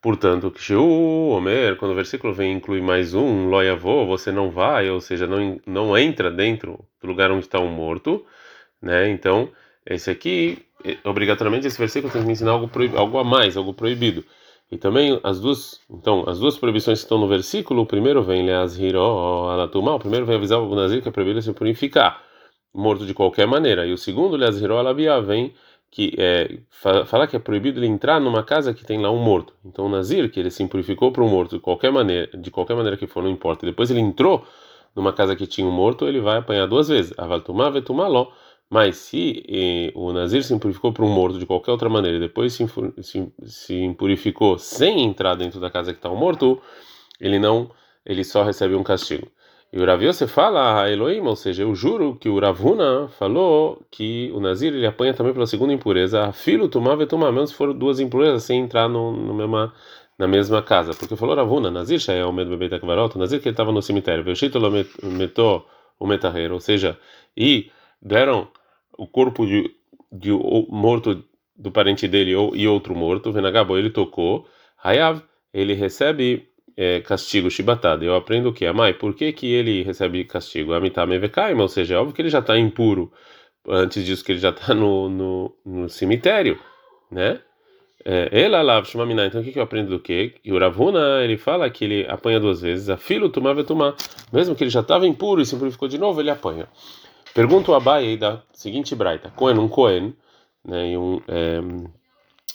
Portanto, 0.01 0.51
que 0.51 0.73
o 0.73 1.29
Homer, 1.29 1.75
quando 1.75 1.91
o 1.91 1.95
versículo 1.95 2.33
vem 2.33 2.53
inclui 2.53 2.81
mais 2.81 3.13
um, 3.13 3.47
loiavô, 3.49 4.05
você 4.05 4.31
não 4.31 4.49
vai, 4.49 4.89
ou 4.89 5.01
seja, 5.01 5.27
não, 5.27 5.59
não 5.65 5.97
entra 5.97 6.31
dentro 6.31 6.85
do 7.01 7.07
lugar 7.07 7.29
onde 7.29 7.45
está 7.45 7.59
um 7.59 7.69
morto, 7.69 8.25
né? 8.81 9.09
Então, 9.09 9.51
esse 9.85 10.09
aqui 10.09 10.65
obrigatoriamente 11.03 11.67
esse 11.67 11.77
versículo 11.77 12.11
tem 12.11 12.23
que 12.23 12.31
ensinar 12.31 12.51
algo, 12.51 12.69
algo 12.97 13.17
a 13.17 13.23
mais, 13.23 13.57
algo 13.57 13.73
proibido. 13.73 14.23
E 14.71 14.77
também 14.77 15.19
as 15.23 15.39
duas, 15.39 15.79
então, 15.89 16.23
as 16.27 16.39
duas 16.39 16.57
proibições 16.57 16.99
que 16.99 17.05
estão 17.05 17.19
no 17.19 17.27
versículo, 17.27 17.83
o 17.83 17.85
primeiro 17.85 18.23
vem 18.23 18.45
leazhiro 18.45 18.99
alatumá, 18.99 19.93
o 19.95 19.99
primeiro 19.99 20.25
vem 20.25 20.35
avisar 20.35 20.59
o 20.59 20.75
nazir 20.75 21.01
que 21.01 21.09
é 21.09 21.11
proibido 21.11 21.41
se 21.41 21.53
purificar, 21.53 22.23
morto 22.73 23.05
de 23.05 23.13
qualquer 23.13 23.45
maneira. 23.45 23.85
E 23.85 23.93
o 23.93 23.97
segundo 23.97 24.35
leazhiro 24.35 24.77
alabia 24.77 25.21
vem 25.21 25.53
que 25.91 26.15
é, 26.17 26.57
falar 27.05 27.27
que 27.27 27.35
é 27.35 27.39
proibido 27.39 27.79
ele 27.79 27.85
entrar 27.85 28.19
numa 28.19 28.43
casa 28.43 28.73
que 28.73 28.83
tem 28.83 28.99
lá 28.99 29.11
um 29.11 29.19
morto. 29.19 29.53
Então 29.63 29.85
o 29.85 29.89
nazir 29.89 30.31
que 30.31 30.39
ele 30.39 30.49
se 30.49 30.67
purificou 30.67 31.11
para 31.11 31.23
um 31.23 31.29
morto 31.29 31.55
de 31.55 31.61
qualquer 31.61 31.91
maneira, 31.91 32.35
de 32.35 32.49
qualquer 32.49 32.75
maneira 32.75 32.97
que 32.97 33.05
for, 33.05 33.21
não 33.21 33.29
importa. 33.29 33.63
Depois 33.63 33.91
ele 33.91 33.99
entrou 33.99 34.43
numa 34.95 35.13
casa 35.13 35.35
que 35.35 35.45
tinha 35.45 35.67
um 35.67 35.71
morto, 35.71 36.07
ele 36.07 36.19
vai 36.19 36.37
apanhar 36.37 36.65
duas 36.65 36.87
vezes. 36.87 37.13
Avaltumá 37.15 37.69
vetumaló 37.69 38.31
mas 38.69 38.97
se 38.97 39.43
eh, 39.47 39.91
o 39.95 40.11
Nazir 40.11 40.43
se 40.43 40.53
impurificou 40.53 40.91
para 40.91 41.05
um 41.05 41.09
morto 41.09 41.37
de 41.39 41.45
qualquer 41.45 41.71
outra 41.71 41.89
maneira 41.89 42.17
e 42.17 42.19
depois 42.19 42.53
se, 42.53 42.65
se, 43.01 43.31
se 43.45 43.75
impurificou 43.75 44.57
sem 44.57 45.03
entrar 45.03 45.35
dentro 45.35 45.59
da 45.59 45.69
casa 45.69 45.93
que 45.93 45.99
está 45.99 46.09
um 46.09 46.15
morto, 46.15 46.61
ele 47.19 47.39
não, 47.39 47.69
ele 48.05 48.23
só 48.23 48.43
recebe 48.43 48.75
um 48.75 48.83
castigo. 48.83 49.27
E 49.73 49.79
o 49.79 49.85
Rav 49.85 50.05
você 50.05 50.27
fala 50.27 50.83
a 50.83 50.91
Elohim, 50.91 51.21
ou 51.21 51.35
seja, 51.35 51.63
eu 51.63 51.73
juro 51.73 52.15
que 52.15 52.29
o 52.29 52.39
Ravuna 52.39 53.07
falou 53.17 53.83
que 53.89 54.31
o 54.31 54.39
Nazir 54.39 54.71
ele 54.71 54.85
apanha 54.85 55.15
também 55.15 55.33
pela 55.33 55.47
segunda 55.47 55.73
impureza. 55.73 56.31
Filo 56.31 56.69
tomava 56.69 57.01
e 57.01 57.07
tomar, 57.07 57.31
menos 57.31 57.49
se 57.49 57.55
for 57.55 57.73
duas 57.73 57.99
impurezas 57.99 58.43
sem 58.43 58.59
entrar 58.59 58.87
no, 58.87 59.11
no 59.11 59.33
mesma, 59.33 59.73
na 60.19 60.27
mesma 60.27 60.61
casa. 60.61 60.93
Porque 60.93 61.15
falou 61.15 61.35
Ravuna, 61.35 61.71
Nazir 61.71 61.99
é 62.11 62.23
o 62.23 62.31
medo 62.31 62.51
bebê 62.51 62.69
da 62.69 62.79
Nazir 63.17 63.41
que 63.41 63.47
ele 63.47 63.53
estava 63.53 63.71
no 63.71 63.81
cemitério. 63.81 64.23
Veshito 64.23 64.59
o 65.99 66.05
metarreiro, 66.05 66.53
ou 66.53 66.59
seja, 66.59 66.95
e 67.35 67.71
deram 68.03 68.47
o 68.97 69.07
corpo 69.07 69.45
de, 69.45 69.71
de 70.11 70.31
morto 70.69 71.23
do 71.55 71.71
parente 71.71 72.07
dele 72.07 72.35
ou, 72.35 72.55
e 72.55 72.67
outro 72.67 72.93
morto, 72.95 73.31
Venagabo, 73.31 73.77
ele 73.77 73.89
tocou, 73.89 74.45
Hayav, 74.83 75.21
ele 75.53 75.73
recebe 75.73 76.49
é, 76.75 76.99
castigo 77.01 77.49
chibatado. 77.49 78.03
Eu 78.03 78.15
aprendo 78.15 78.49
o 78.49 78.53
que? 78.53 78.65
Amai, 78.65 78.93
por 78.93 79.15
que, 79.15 79.31
que 79.31 79.47
ele 79.47 79.83
recebe 79.83 80.25
castigo? 80.25 80.73
Amitame 80.73 81.17
vekaima, 81.17 81.61
ou 81.61 81.69
seja, 81.69 81.95
é 81.95 81.97
óbvio 81.97 82.13
que 82.13 82.21
ele 82.21 82.29
já 82.29 82.39
está 82.39 82.57
impuro, 82.57 83.11
antes 83.67 84.05
disso 84.05 84.23
que 84.23 84.31
ele 84.31 84.39
já 84.39 84.49
está 84.49 84.73
no, 84.73 85.09
no, 85.09 85.55
no, 85.65 85.89
cemitério, 85.89 86.59
né? 87.09 87.39
É, 88.05 88.27
ela 88.31 88.61
lav 88.61 88.85
shumamina. 88.85 89.25
Então 89.25 89.39
o 89.39 89.43
que, 89.43 89.53
que 89.53 89.59
eu 89.59 89.63
aprendo 89.63 89.91
do 89.91 89.99
que? 89.99 90.29
Que 90.43 90.51
o 90.51 90.59
Ravuna 90.59 91.23
ele 91.23 91.37
fala 91.37 91.69
que 91.69 91.85
ele 91.85 92.05
apanha 92.09 92.37
duas 92.37 92.59
vezes. 92.59 92.89
A 92.89 92.97
filo 92.97 93.29
tomava 93.29 93.63
tomar, 93.63 93.95
mesmo 94.31 94.53
que 94.55 94.63
ele 94.63 94.69
já 94.69 94.81
estava 94.81 95.07
impuro 95.07 95.39
e 95.41 95.45
se 95.45 95.55
purificou 95.55 95.87
de 95.87 95.97
novo, 95.97 96.19
ele 96.19 96.29
apanha. 96.29 96.67
Pergunta 97.33 97.71
o 97.71 97.75
Abai 97.75 98.15
da 98.15 98.43
seguinte 98.53 98.95
braita: 98.95 99.31
Cohen, 99.35 99.57
um 99.57 99.67
Cohen, 99.67 100.13
né, 100.63 100.91
e 100.91 100.97
um, 100.97 101.19
é, 101.27 101.59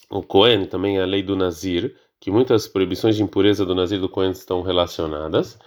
o 0.08 0.22
Cohen 0.22 0.66
também 0.66 0.98
é 0.98 1.02
a 1.02 1.06
lei 1.06 1.22
do 1.22 1.34
Nazir, 1.34 1.96
que 2.20 2.30
muitas 2.30 2.68
proibições 2.68 3.16
de 3.16 3.22
impureza 3.22 3.66
do 3.66 3.74
Nazir 3.74 4.00
do 4.00 4.08
Cohen 4.08 4.30
estão 4.30 4.62
relacionadas. 4.62 5.58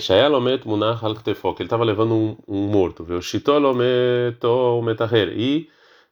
Shaelomet 0.00 0.66
munach 0.66 1.04
al 1.04 1.12
ele 1.12 1.54
estava 1.60 1.84
levando 1.84 2.12
um, 2.12 2.36
um 2.48 2.66
morto, 2.66 3.04
viu? 3.04 3.22
Shitolometo 3.22 4.82
metaher, 4.82 5.28
e 5.38 5.68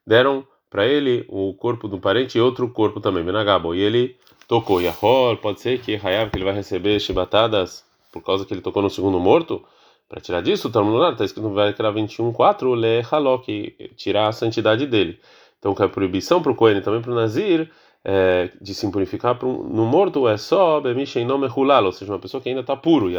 deram 0.07 0.47
para 0.71 0.87
ele 0.87 1.25
o 1.29 1.53
corpo 1.55 1.89
do 1.89 1.99
parente 1.99 2.39
e 2.39 2.41
outro 2.41 2.69
corpo 2.69 3.01
também, 3.01 3.25
Benagabo, 3.25 3.75
e 3.75 3.81
ele 3.81 4.17
tocou. 4.47 4.81
Yahor, 4.81 5.39
pode 5.39 5.61
ser 5.61 5.81
que 5.81 5.97
Hayab, 5.97 6.31
que 6.31 6.37
ele 6.37 6.45
vai 6.45 6.55
receber 6.55 7.01
chibatadas 7.01 7.85
por 8.13 8.23
causa 8.23 8.47
que 8.47 8.55
ele 8.55 8.61
tocou 8.61 8.83
no 8.83 8.91
segundo 8.91 9.19
morto? 9.19 9.65
Para 10.09 10.21
tirar 10.21 10.41
disso, 10.41 10.69
está 10.69 10.81
tá 11.17 11.25
escrito 11.25 11.49
no 11.49 11.55
Vaikra 11.55 11.93
21.4, 11.93 12.77
le 12.77 13.03
halok, 13.11 13.95
tirar 13.97 14.29
a 14.29 14.33
santidade 14.33 14.87
dele. 14.87 15.19
Então, 15.59 15.75
que 15.75 15.83
a 15.83 15.89
proibição 15.89 16.41
para 16.41 16.53
o 16.53 16.55
Cohen 16.55 16.79
e 16.79 16.81
também 16.81 17.03
para 17.03 17.11
o 17.11 17.15
Nazir 17.15 17.69
é, 18.05 18.51
de 18.61 18.73
se 18.73 18.89
purificar 18.89 19.37
um, 19.45 19.65
no 19.65 19.85
morto 19.85 20.29
é 20.29 20.37
só 20.37 20.81
nome 21.25 21.49
ou 21.87 21.93
seja, 21.93 22.13
uma 22.13 22.21
pessoa 22.21 22.41
que 22.41 22.49
ainda 22.49 22.61
está 22.61 22.77
puro. 22.77 23.11
E 23.11 23.19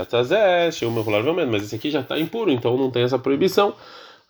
mas 1.45 1.63
esse 1.63 1.75
aqui 1.75 1.91
já 1.91 1.99
está 1.99 2.17
impuro, 2.17 2.49
então 2.49 2.77
não 2.77 2.89
tem 2.89 3.03
essa 3.03 3.19
proibição. 3.19 3.73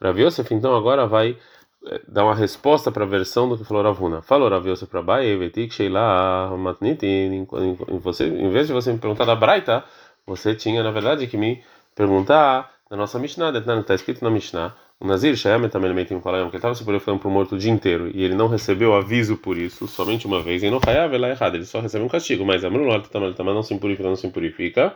Rav 0.01 0.19
Yosef, 0.19 0.51
então, 0.51 0.75
agora 0.75 1.05
vai 1.05 1.37
é, 1.85 2.01
dar 2.07 2.23
uma 2.23 2.33
resposta 2.33 2.91
para 2.91 3.03
a 3.03 3.07
versão 3.07 3.47
do 3.47 3.55
que 3.55 3.63
falou 3.63 3.83
Ravuna. 3.83 4.23
Falou 4.23 4.49
Rav 4.49 4.67
Yosef 4.67 4.89
para 4.89 5.03
Bai, 5.03 5.35
Vetik, 5.35 5.71
Sheila, 5.71 6.49
Matnit, 6.57 7.05
em 7.05 8.49
vez 8.49 8.65
de 8.65 8.73
você 8.73 8.91
me 8.91 8.97
perguntar 8.97 9.25
da 9.25 9.35
Braita, 9.35 9.83
você 10.25 10.55
tinha, 10.55 10.81
na 10.81 10.89
verdade, 10.89 11.27
que 11.27 11.37
me 11.37 11.61
perguntar 11.97 12.71
na 12.91 12.95
nossa 12.95 13.17
Mishnah, 13.17 13.51
está 13.57 13.95
escrito 13.95 14.23
na 14.23 14.29
Mishnah, 14.29 14.77
o 14.99 15.05
Nazir 15.05 15.35
Shayam 15.35 15.67
também 15.67 15.91
ele 15.91 16.15
um 16.15 16.21
Kalayam, 16.21 16.49
que 16.49 16.55
estava 16.55 16.75
se 16.75 16.83
purificando 16.85 17.19
para 17.19 17.27
o 17.27 17.31
morto 17.31 17.55
o 17.55 17.57
dia 17.57 17.71
inteiro 17.71 18.09
e 18.13 18.23
ele 18.23 18.35
não 18.35 18.47
recebeu 18.47 18.93
aviso 18.93 19.35
por 19.35 19.57
isso, 19.57 19.87
somente 19.87 20.27
uma 20.27 20.41
vez, 20.41 20.61
e 20.61 20.69
não 20.69 20.79
Hayav 20.85 21.13
ela 21.13 21.27
é 21.27 21.31
errado, 21.31 21.55
ele 21.55 21.65
só 21.65 21.79
recebe 21.79 22.05
um 22.05 22.07
castigo, 22.07 22.45
mas 22.45 22.63
a 22.63 22.67
Amrulot 22.67 23.09
também 23.09 23.53
não 23.53 23.63
se 23.63 23.75
purifica, 23.77 24.07
não 24.07 24.15
se 24.15 24.29
purifica. 24.29 24.95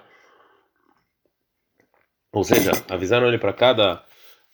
Ou 2.31 2.43
seja, 2.43 2.71
avisaram 2.89 3.27
ele 3.27 3.37
para 3.37 3.51
cada 3.51 4.03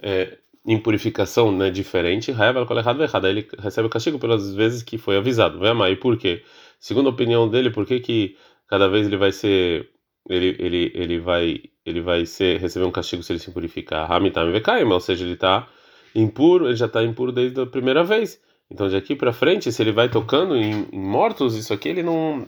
é, 0.01 0.37
impurificação 0.65 1.51
né, 1.51 1.69
diferente, 1.69 2.31
Hayav 2.31 2.57
ela 2.57 2.79
errado, 2.79 3.03
errado, 3.03 3.27
ele 3.27 3.47
recebe 3.59 3.87
o 3.87 3.89
castigo 3.89 4.19
pelas 4.19 4.55
vezes 4.55 4.81
que 4.81 4.97
foi 4.97 5.17
avisado. 5.17 5.65
Amar, 5.65 5.91
e 5.91 5.95
por 5.97 6.17
quê? 6.17 6.43
Segundo 6.79 7.07
a 7.07 7.11
opinião 7.11 7.47
dele, 7.47 7.69
por 7.69 7.85
que, 7.85 7.99
que 7.99 8.37
cada 8.67 8.87
vez 8.87 9.05
ele 9.05 9.17
vai 9.17 9.31
ser 9.31 9.89
ele, 10.29 10.55
ele, 10.59 10.91
ele 10.93 11.19
vai 11.19 11.61
ele 11.87 12.01
vai 12.01 12.25
ser 12.25 12.59
receber 12.59 12.85
um 12.85 12.91
castigo 12.91 13.23
se 13.23 13.31
ele 13.31 13.39
se 13.39 13.49
purificar. 13.51 14.11
Hamitam 14.11 14.51
vekaim, 14.51 14.83
ou 14.83 14.99
seja, 14.99 15.23
ele 15.23 15.33
está 15.33 15.65
impuro, 16.13 16.67
ele 16.67 16.75
já 16.75 16.85
está 16.85 17.01
impuro 17.01 17.31
desde 17.31 17.61
a 17.61 17.65
primeira 17.65 18.03
vez. 18.03 18.41
Então 18.69 18.89
de 18.89 18.95
aqui 18.97 19.15
para 19.15 19.31
frente, 19.31 19.71
se 19.71 19.81
ele 19.81 19.93
vai 19.93 20.09
tocando 20.09 20.57
em, 20.57 20.87
em, 20.91 20.99
mortos, 20.99 21.55
isso 21.55 21.73
aqui 21.73 21.87
ele 21.87 22.03
não 22.03 22.45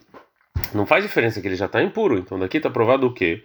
não 0.74 0.86
faz 0.86 1.04
diferença 1.04 1.40
que 1.42 1.48
ele 1.48 1.56
já 1.56 1.68
está 1.68 1.82
impuro. 1.82 2.18
Então 2.18 2.38
daqui 2.38 2.58
está 2.58 2.70
provado 2.70 3.08
o 3.08 3.14
quê? 3.14 3.44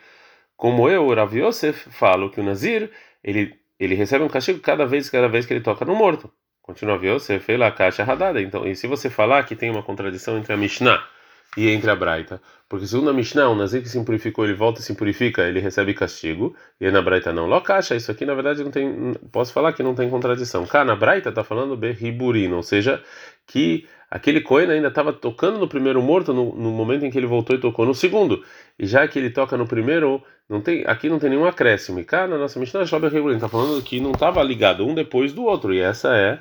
Como 0.57 0.89
eu, 0.89 1.15
Rav 1.15 1.33
Yosef, 1.37 1.89
falo 1.91 2.31
que 2.31 2.41
o 2.41 2.45
Nazir 2.45 2.91
ele 3.23 3.55
ele 3.79 3.95
recebe 3.95 4.25
um 4.25 4.29
castigo 4.29 4.61
cada 4.61 4.87
vez 4.87 5.09
cada 5.09 5.29
vez 5.29 5.47
que 5.47 5.53
ele 5.53 5.61
toca 5.61 5.85
no 5.85 5.95
morto. 5.95 6.31
Continua 6.63 6.97
Yosef, 6.97 7.53
a 7.63 7.71
caixa 7.71 8.03
radada. 8.03 8.41
Então, 8.41 8.67
e 8.67 8.75
se 8.75 8.87
você 8.87 9.11
falar 9.11 9.45
que 9.45 9.55
tem 9.55 9.71
uma 9.71 9.83
contradição 9.83 10.39
entre 10.39 10.53
a 10.55 10.57
Mishnah 10.57 11.07
e 11.57 11.69
entre 11.69 11.91
a 11.91 11.97
Braita. 11.97 12.41
Porque 12.69 12.87
segundo 12.87 13.11
a 13.11 13.13
Mishnah, 13.13 13.51
um 13.51 13.55
Nazir 13.55 13.83
que 13.83 13.89
se 13.89 14.03
purificou, 14.05 14.45
ele 14.45 14.55
volta 14.55 14.81
e 14.81 14.83
se 14.83 14.95
purifica, 14.95 15.43
ele 15.43 15.61
recebe 15.61 15.95
castigo. 15.95 16.57
E 16.81 16.91
na 16.91 17.01
Braita 17.01 17.33
não. 17.33 17.47
Locacha, 17.47 17.95
isso 17.95 18.11
aqui 18.11 18.25
na 18.25 18.35
verdade 18.35 18.65
não 18.65 18.71
tem. 18.71 19.15
Posso 19.31 19.53
falar 19.53 19.73
que 19.73 19.83
não 19.83 19.95
tem 19.95 20.11
contradição. 20.11 20.67
Cá 20.67 20.85
na 20.85 20.97
Braita 20.97 21.29
está 21.29 21.45
falando 21.45 21.77
berriburino, 21.77 22.57
ou 22.57 22.63
seja, 22.63 23.03
que 23.47 23.87
aquele 24.11 24.41
Cohen 24.41 24.71
ainda 24.71 24.89
estava 24.89 25.13
tocando 25.13 25.59
no 25.59 25.69
primeiro 25.69 26.03
morto 26.03 26.33
no, 26.33 26.55
no, 26.55 26.71
momento 26.71 27.05
em 27.05 27.11
que 27.11 27.19
ele 27.19 27.27
voltou 27.27 27.55
e 27.55 27.61
tocou 27.61 27.87
no 27.87 27.95
segundo. 27.95 28.43
E 28.79 28.87
já 28.87 29.07
que 29.07 29.19
ele 29.19 29.31
toca 29.31 29.57
no 29.57 29.67
primeiro, 29.67 30.23
não 30.49 30.61
tem, 30.61 30.85
aqui 30.87 31.09
não 31.09 31.19
tem 31.19 31.31
nenhum 31.31 31.47
acréscimo. 31.47 32.01
E 32.01 32.05
cá 32.05 32.27
na 32.27 32.39
nossa 32.39 32.59
Mishnah, 32.59 32.83
está 32.83 33.49
falando 33.49 33.83
que 33.83 34.01
não 34.01 34.13
estava 34.13 34.43
ligado 34.43 34.87
um 34.87 34.95
depois 34.95 35.33
do 35.33 35.45
outro. 35.45 35.73
E 35.73 35.81
essa 35.81 36.17
é. 36.17 36.39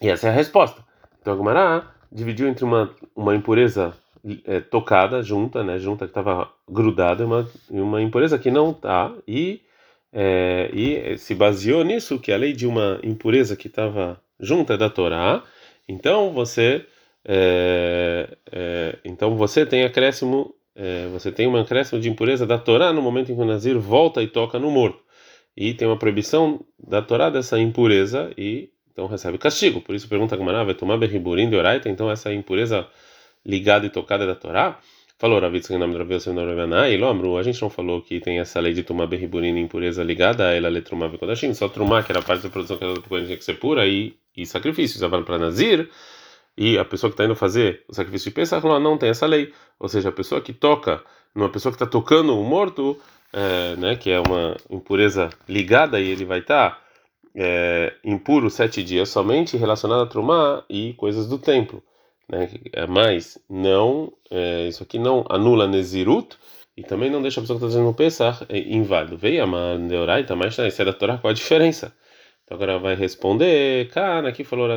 E 0.00 0.08
essa 0.08 0.28
é 0.28 0.30
a 0.30 0.32
resposta. 0.32 0.82
Então, 1.20 1.36
Gumará 1.36 1.97
dividiu 2.10 2.48
entre 2.48 2.64
uma, 2.64 2.94
uma 3.14 3.34
impureza 3.34 3.94
é, 4.44 4.60
tocada, 4.60 5.22
junta, 5.22 5.62
né, 5.62 5.78
junta 5.78 6.04
que 6.04 6.10
estava 6.10 6.50
grudada, 6.68 7.24
uma, 7.24 7.48
uma 7.70 8.02
impureza 8.02 8.38
que 8.38 8.50
não 8.50 8.70
está, 8.70 9.12
e, 9.26 9.62
é, 10.12 10.70
e 10.72 11.18
se 11.18 11.34
baseou 11.34 11.84
nisso, 11.84 12.18
que 12.18 12.32
a 12.32 12.36
lei 12.36 12.52
de 12.52 12.66
uma 12.66 13.00
impureza 13.02 13.56
que 13.56 13.68
estava 13.68 14.20
junta 14.40 14.76
da 14.76 14.90
Torá, 14.90 15.42
então 15.88 16.32
você 16.32 16.86
é, 17.30 18.36
é, 18.50 18.98
então 19.04 19.36
você 19.36 19.66
tem 19.66 19.84
acréscimo, 19.84 20.54
é, 20.74 21.06
você 21.08 21.30
tem 21.30 21.46
um 21.46 21.56
acréscimo 21.56 22.00
de 22.00 22.08
impureza 22.08 22.46
da 22.46 22.58
Torá 22.58 22.92
no 22.92 23.02
momento 23.02 23.30
em 23.30 23.34
que 23.34 23.40
o 23.40 23.44
Nazir 23.44 23.78
volta 23.78 24.22
e 24.22 24.28
toca 24.28 24.58
no 24.58 24.70
morto. 24.70 25.02
E 25.56 25.74
tem 25.74 25.86
uma 25.86 25.98
proibição 25.98 26.64
da 26.78 27.02
Torá 27.02 27.28
dessa 27.30 27.58
impureza 27.58 28.32
e 28.36 28.70
então 28.98 29.06
recebe 29.06 29.38
castigo. 29.38 29.80
Por 29.80 29.94
isso 29.94 30.08
pergunta 30.08 30.36
Gamara, 30.36 30.64
vai 30.64 30.74
tomar 30.74 30.96
berriburim 30.96 31.48
de 31.48 31.54
oraita, 31.54 31.88
então 31.88 32.10
essa 32.10 32.34
impureza 32.34 32.88
ligada 33.46 33.86
e 33.86 33.90
tocada 33.90 34.26
da 34.26 34.34
Torá? 34.34 34.80
Falou 35.16 35.40
Ravitz 35.40 35.70
em 35.70 35.78
nome 35.78 35.92
do 35.92 35.98
Rav 35.98 36.20
Seminor 36.20 36.48
e 36.88 36.96
Lomro, 36.96 37.38
a 37.38 37.42
gente 37.44 37.60
não 37.62 37.70
falou 37.70 38.02
que 38.02 38.20
tem 38.20 38.40
essa 38.40 38.60
lei 38.60 38.72
de 38.72 38.82
tomar 38.82 39.06
berriburim 39.06 39.56
impureza 39.56 40.02
ligada 40.02 40.48
a 40.48 40.52
ela 40.52 40.68
letrumar 40.68 41.10
vekodashim, 41.10 41.54
só 41.54 41.68
trumar, 41.68 42.04
que 42.04 42.10
era 42.12 42.22
parte 42.22 42.42
da 42.42 42.50
produção 42.50 42.76
que 42.76 42.84
era 42.84 42.94
do 42.94 43.02
tinha 43.02 43.36
que 43.36 43.44
ser 43.44 43.54
pura, 43.58 43.86
e, 43.86 44.14
e 44.36 44.44
sacrifícios, 44.44 45.02
avalo 45.02 45.24
para 45.24 45.38
Nazir, 45.38 45.88
e 46.56 46.76
a 46.76 46.84
pessoa 46.84 47.10
que 47.10 47.14
está 47.14 47.24
indo 47.24 47.34
fazer 47.34 47.84
o 47.88 47.94
sacrifício 47.94 48.30
de 48.30 48.34
Pesach, 48.34 48.64
não, 48.66 48.78
não 48.80 48.98
tem 48.98 49.10
essa 49.10 49.26
lei. 49.26 49.52
Ou 49.78 49.88
seja, 49.88 50.08
a 50.08 50.12
pessoa 50.12 50.40
que 50.40 50.52
toca, 50.52 51.02
uma 51.34 51.48
pessoa 51.48 51.72
que 51.72 51.76
está 51.76 51.86
tocando 51.86 52.38
o 52.38 52.44
morto, 52.44 52.96
é, 53.32 53.76
né, 53.76 53.96
que 53.96 54.10
é 54.10 54.20
uma 54.20 54.56
impureza 54.68 55.30
ligada, 55.48 56.00
e 56.00 56.10
ele 56.10 56.24
vai 56.24 56.40
estar. 56.40 56.70
Tá, 56.70 56.87
é, 57.40 57.94
impuro 58.02 58.50
sete 58.50 58.82
dias 58.82 59.08
somente 59.10 59.56
relacionado 59.56 60.02
a 60.02 60.06
Trumá 60.06 60.64
e 60.68 60.92
coisas 60.94 61.28
do 61.28 61.38
templo. 61.38 61.80
Né? 62.28 62.50
É, 62.72 62.84
mas 62.84 63.38
não, 63.48 64.12
é, 64.28 64.66
isso 64.66 64.82
aqui 64.82 64.98
não 64.98 65.24
anula 65.30 65.68
Nezirut 65.68 66.36
e 66.76 66.82
também 66.82 67.08
não 67.08 67.22
deixa 67.22 67.38
a 67.38 67.42
pessoa 67.42 67.56
que 67.58 67.64
está 67.64 67.76
fazendo 67.76 67.90
o 67.90 67.94
Pesach 67.94 68.44
é, 68.48 68.58
inválido. 68.58 69.16
Veio 69.16 69.44
a 69.44 69.76
Deoraita, 69.76 70.34
mas 70.34 70.58
isso 70.58 70.82
é 70.82 70.84
da 70.84 70.92
Torá, 70.92 71.16
qual 71.18 71.30
a 71.30 71.34
diferença? 71.34 71.94
Então 72.44 72.56
agora 72.56 72.76
vai 72.78 72.96
responder, 72.96 73.88
cara, 73.90 74.28
aqui 74.28 74.42
falou, 74.42 74.68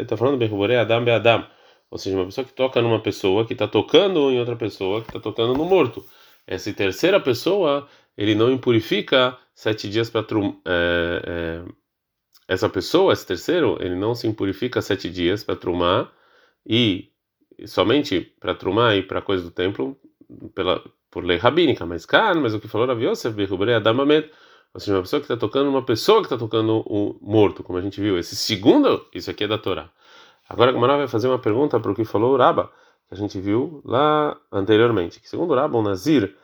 está 0.00 0.16
falando 0.16 0.36
Berrubore 0.36 0.74
Adam 0.74 1.04
Adam. 1.14 1.46
Ou 1.90 1.98
seja, 1.98 2.16
uma 2.16 2.24
pessoa 2.26 2.44
que 2.44 2.52
toca 2.52 2.82
numa 2.82 3.00
pessoa 3.00 3.46
que 3.46 3.52
está 3.52 3.68
tocando 3.68 4.30
em 4.32 4.38
outra 4.38 4.56
pessoa 4.56 5.02
que 5.02 5.08
está 5.08 5.20
tocando 5.20 5.54
no 5.54 5.64
morto. 5.64 6.04
Essa 6.46 6.72
terceira 6.72 7.20
pessoa, 7.20 7.86
ele 8.16 8.34
não 8.34 8.50
impurifica 8.50 9.36
sete 9.54 9.88
dias 9.88 10.08
para 10.10 10.22
é, 10.22 10.24
é, 10.66 11.62
essa 12.50 12.68
pessoa, 12.68 13.12
esse 13.12 13.24
terceiro, 13.24 13.78
ele 13.80 13.94
não 13.94 14.12
se 14.12 14.26
impurifica 14.26 14.82
sete 14.82 15.08
dias 15.08 15.44
para 15.44 15.54
trumar 15.54 16.10
e 16.66 17.08
somente 17.64 18.34
para 18.40 18.56
trumar 18.56 18.96
e 18.96 19.04
para 19.04 19.22
coisa 19.22 19.44
do 19.44 19.52
templo 19.52 19.96
pela 20.52 20.82
por 21.08 21.24
lei 21.24 21.38
rabínica, 21.38 21.86
mas 21.86 22.04
cara, 22.04 22.40
mas 22.40 22.52
o 22.52 22.58
que 22.58 22.66
falou 22.66 22.88
Rav 22.88 23.00
Yosef, 23.00 23.36
Behubrei 23.36 23.76
Adamamet, 23.76 24.28
ou 24.74 24.80
seja, 24.80 24.96
uma 24.96 25.02
pessoa 25.02 25.20
que 25.20 25.26
está 25.26 25.36
tocando 25.36 25.70
uma 25.70 25.84
pessoa 25.84 26.18
que 26.20 26.26
está 26.26 26.36
tocando 26.36 26.82
o 26.86 27.16
morto, 27.22 27.62
como 27.62 27.78
a 27.78 27.82
gente 27.82 28.00
viu. 28.00 28.18
Esse 28.18 28.34
segundo, 28.34 29.06
isso 29.14 29.30
aqui 29.30 29.44
é 29.44 29.48
da 29.48 29.58
Torá. 29.58 29.88
Agora 30.48 30.70
a 30.70 30.72
Gamara 30.72 30.96
vai 30.96 31.08
fazer 31.08 31.28
uma 31.28 31.38
pergunta 31.38 31.78
para 31.78 31.92
o 31.92 31.94
que 31.94 32.04
falou 32.04 32.34
o 32.34 32.36
Raba, 32.36 32.72
que 33.08 33.14
a 33.14 33.16
gente 33.16 33.40
viu 33.40 33.80
lá 33.84 34.36
anteriormente. 34.50 35.20
Que 35.20 35.28
segundo 35.28 35.52
o 35.52 35.54
Raba, 35.54 35.78
o 35.78 35.82
Nazir, 35.82 36.34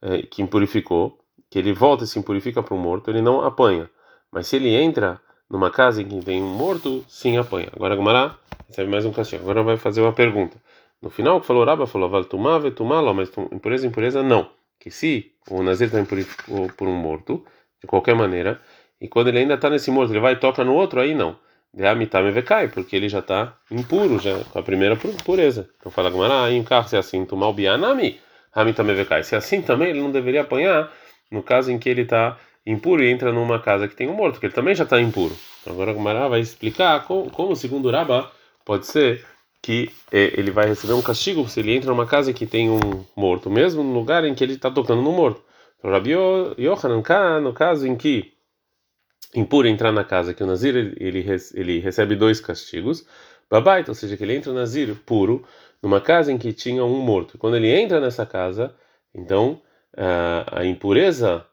é, 0.00 0.22
que 0.22 0.42
impurificou, 0.42 1.18
que 1.48 1.58
ele 1.58 1.72
volta 1.72 2.02
e 2.02 2.06
se 2.08 2.18
impurifica 2.18 2.62
para 2.64 2.74
o 2.74 2.78
morto, 2.78 3.10
ele 3.10 3.22
não 3.22 3.42
apanha. 3.42 3.88
Mas 4.30 4.48
se 4.48 4.56
ele 4.56 4.70
entra 4.74 5.20
numa 5.52 5.70
casa 5.70 6.00
em 6.00 6.08
que 6.08 6.24
tem 6.24 6.42
um 6.42 6.48
morto, 6.48 7.04
sim 7.06 7.36
apanha. 7.36 7.68
Agora 7.76 7.94
Gumará 7.94 8.36
recebe 8.66 8.90
mais 8.90 9.04
um 9.04 9.12
castigo. 9.12 9.42
Agora 9.42 9.62
vai 9.62 9.76
fazer 9.76 10.00
uma 10.00 10.14
pergunta. 10.14 10.56
No 11.00 11.10
final, 11.10 11.42
que 11.42 11.46
falou 11.46 11.62
Raba, 11.62 11.86
falou, 11.86 12.08
vai 12.08 12.24
tomar, 12.24 12.58
vai 12.58 12.70
tomar, 12.70 13.02
mas 13.12 13.30
impureza, 13.52 13.86
impureza, 13.86 14.22
não. 14.22 14.48
Que 14.80 14.90
se 14.90 15.32
o 15.50 15.62
Nazir 15.62 15.88
está 15.88 16.00
impurificado 16.00 16.72
por 16.72 16.88
um 16.88 16.94
morto, 16.94 17.44
de 17.78 17.86
qualquer 17.86 18.14
maneira, 18.14 18.62
e 18.98 19.06
quando 19.08 19.28
ele 19.28 19.40
ainda 19.40 19.54
está 19.54 19.68
nesse 19.68 19.90
morto, 19.90 20.10
ele 20.10 20.20
vai 20.20 20.32
e 20.32 20.36
toca 20.36 20.64
no 20.64 20.74
outro, 20.74 21.00
aí 21.00 21.14
não. 21.14 21.36
De 21.74 21.86
amitame 21.86 22.30
vecai, 22.30 22.68
porque 22.68 22.96
ele 22.96 23.10
já 23.10 23.18
está 23.18 23.54
impuro, 23.70 24.18
já 24.18 24.42
com 24.44 24.58
a 24.58 24.62
primeira 24.62 24.96
pureza. 24.96 25.68
Então 25.78 25.92
fala 25.92 26.08
Gumará, 26.08 26.50
em 26.50 26.64
carro, 26.64 26.88
se 26.88 26.96
é 26.96 26.98
assim, 26.98 27.26
tomar 27.26 27.48
o 27.48 27.52
bianami, 27.52 28.18
amitame 28.54 28.94
vecai. 28.94 29.22
Se 29.22 29.34
é 29.34 29.38
assim 29.38 29.60
também, 29.60 29.90
ele 29.90 30.00
não 30.00 30.10
deveria 30.10 30.40
apanhar 30.40 30.90
no 31.30 31.42
caso 31.42 31.70
em 31.70 31.78
que 31.78 31.88
ele 31.88 32.02
está 32.02 32.38
impuro 32.66 33.02
e 33.02 33.10
entra 33.10 33.32
numa 33.32 33.60
casa 33.60 33.88
que 33.88 33.96
tem 33.96 34.08
um 34.08 34.14
morto, 34.14 34.38
que 34.38 34.46
ele 34.46 34.54
também 34.54 34.74
já 34.74 34.84
está 34.84 35.00
impuro. 35.00 35.36
Então, 35.60 35.72
agora 35.72 35.92
o 35.92 36.00
Mará 36.00 36.28
vai 36.28 36.40
explicar 36.40 37.04
como, 37.04 37.30
como, 37.30 37.56
segundo 37.56 37.90
Rabá, 37.90 38.30
pode 38.64 38.86
ser 38.86 39.24
que 39.60 39.90
é, 40.10 40.32
ele 40.38 40.50
vai 40.50 40.66
receber 40.66 40.92
um 40.92 41.02
castigo 41.02 41.48
se 41.48 41.60
ele 41.60 41.74
entra 41.74 41.90
numa 41.90 42.06
casa 42.06 42.32
que 42.32 42.46
tem 42.46 42.68
um 42.68 43.04
morto, 43.16 43.48
mesmo 43.48 43.82
no 43.82 43.92
lugar 43.92 44.24
em 44.24 44.34
que 44.34 44.42
ele 44.42 44.54
está 44.54 44.70
tocando 44.70 45.02
no 45.02 45.12
morto. 45.12 45.42
Então, 45.78 45.90
Rabi 45.90 46.10
Yohanan, 46.58 47.40
no 47.40 47.52
caso 47.52 47.86
em 47.86 47.96
que 47.96 48.32
impuro 49.34 49.68
entrar 49.68 49.92
na 49.92 50.04
casa 50.04 50.34
que 50.34 50.42
o 50.42 50.46
Nazir 50.46 50.76
ele, 50.76 51.24
ele, 51.54 51.78
recebe 51.80 52.14
dois 52.16 52.40
castigos, 52.40 53.06
Babait, 53.50 53.88
ou 53.88 53.94
seja, 53.94 54.16
que 54.16 54.24
ele 54.24 54.34
entra 54.34 54.52
Nazir 54.52 54.96
puro 55.06 55.44
numa 55.82 56.00
casa 56.00 56.32
em 56.32 56.38
que 56.38 56.52
tinha 56.52 56.84
um 56.84 57.00
morto. 57.00 57.36
Quando 57.36 57.56
ele 57.56 57.68
entra 57.68 58.00
nessa 58.00 58.24
casa, 58.24 58.74
então 59.14 59.60
a, 59.96 60.60
a 60.60 60.64
impureza, 60.64 61.44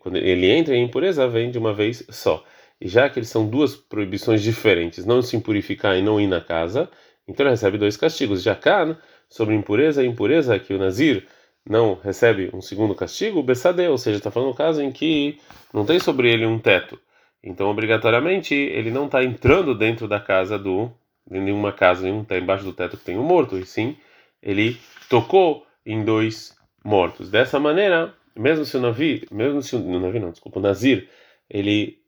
quando 0.00 0.16
ele 0.16 0.50
entra 0.50 0.74
em 0.74 0.84
impureza, 0.84 1.28
vem 1.28 1.50
de 1.50 1.58
uma 1.58 1.72
vez 1.72 2.04
só. 2.08 2.44
E 2.80 2.88
já 2.88 3.08
que 3.08 3.18
eles 3.18 3.28
são 3.28 3.46
duas 3.46 3.76
proibições 3.76 4.42
diferentes, 4.42 5.06
não 5.06 5.22
se 5.22 5.36
impurificar 5.36 5.96
e 5.96 6.02
não 6.02 6.20
ir 6.20 6.26
na 6.26 6.40
casa, 6.40 6.90
então 7.26 7.44
ele 7.44 7.50
recebe 7.50 7.78
dois 7.78 7.96
castigos. 7.96 8.42
Já 8.42 8.54
cá, 8.54 8.96
sobre 9.28 9.54
impureza 9.54 10.02
e 10.02 10.06
impureza, 10.06 10.58
que 10.58 10.74
o 10.74 10.78
Nazir 10.78 11.26
não 11.68 11.94
recebe 11.94 12.50
um 12.52 12.60
segundo 12.60 12.94
castigo, 12.94 13.42
Bessadeu, 13.42 13.92
ou 13.92 13.98
seja, 13.98 14.18
está 14.18 14.30
falando 14.30 14.50
um 14.50 14.54
caso 14.54 14.82
em 14.82 14.92
que 14.92 15.38
não 15.72 15.84
tem 15.86 15.98
sobre 15.98 16.30
ele 16.30 16.44
um 16.44 16.58
teto. 16.58 16.98
Então, 17.42 17.70
obrigatoriamente, 17.70 18.54
ele 18.54 18.90
não 18.90 19.06
está 19.06 19.22
entrando 19.22 19.74
dentro 19.74 20.08
da 20.08 20.18
casa 20.20 20.58
do. 20.58 20.90
em 21.30 21.40
nenhuma 21.40 21.72
casa, 21.72 22.02
nenhum 22.02 22.22
está 22.22 22.38
embaixo 22.38 22.64
do 22.64 22.72
teto 22.72 22.96
que 22.96 23.04
tem 23.04 23.18
um 23.18 23.22
morto, 23.22 23.58
e 23.58 23.64
sim, 23.64 23.96
ele 24.42 24.78
tocou 25.08 25.66
em 25.86 26.04
dois 26.04 26.56
mortos. 26.84 27.30
Dessa 27.30 27.58
maneira, 27.58 28.14
mesmo 28.36 28.64
se 28.64 28.76
o 28.76 28.80
Navi, 28.80 29.26
mesmo 29.30 29.62
se 29.62 29.76
o 29.76 30.00
Navi 30.00 30.18
não, 30.18 30.30
desculpa, 30.30 30.58
o 30.58 30.62
Nazir, 30.62 31.08
ele 31.48 31.98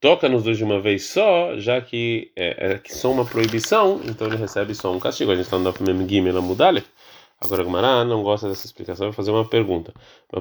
toca 0.00 0.28
nos 0.28 0.42
dois 0.42 0.56
de 0.56 0.64
uma 0.64 0.80
vez 0.80 1.04
só, 1.04 1.56
já 1.58 1.80
que 1.80 2.30
é, 2.36 2.72
é 2.72 2.78
que 2.78 2.94
são 2.94 3.12
uma 3.12 3.24
proibição, 3.24 4.00
então 4.04 4.26
ele 4.26 4.36
recebe 4.36 4.74
só 4.74 4.92
um 4.92 4.98
castigo. 4.98 5.30
A 5.30 5.34
gente 5.34 5.44
está 5.44 5.58
no 5.58 5.64
Dafmem 5.64 6.08
Gimel 6.08 6.38
Amudalef. 6.38 6.86
Agora 7.38 7.62
Gumará 7.62 8.04
não 8.04 8.22
gosta 8.22 8.48
dessa 8.48 8.64
explicação, 8.64 9.08
vai 9.08 9.12
fazer 9.12 9.30
uma 9.30 9.46
pergunta. 9.46 9.92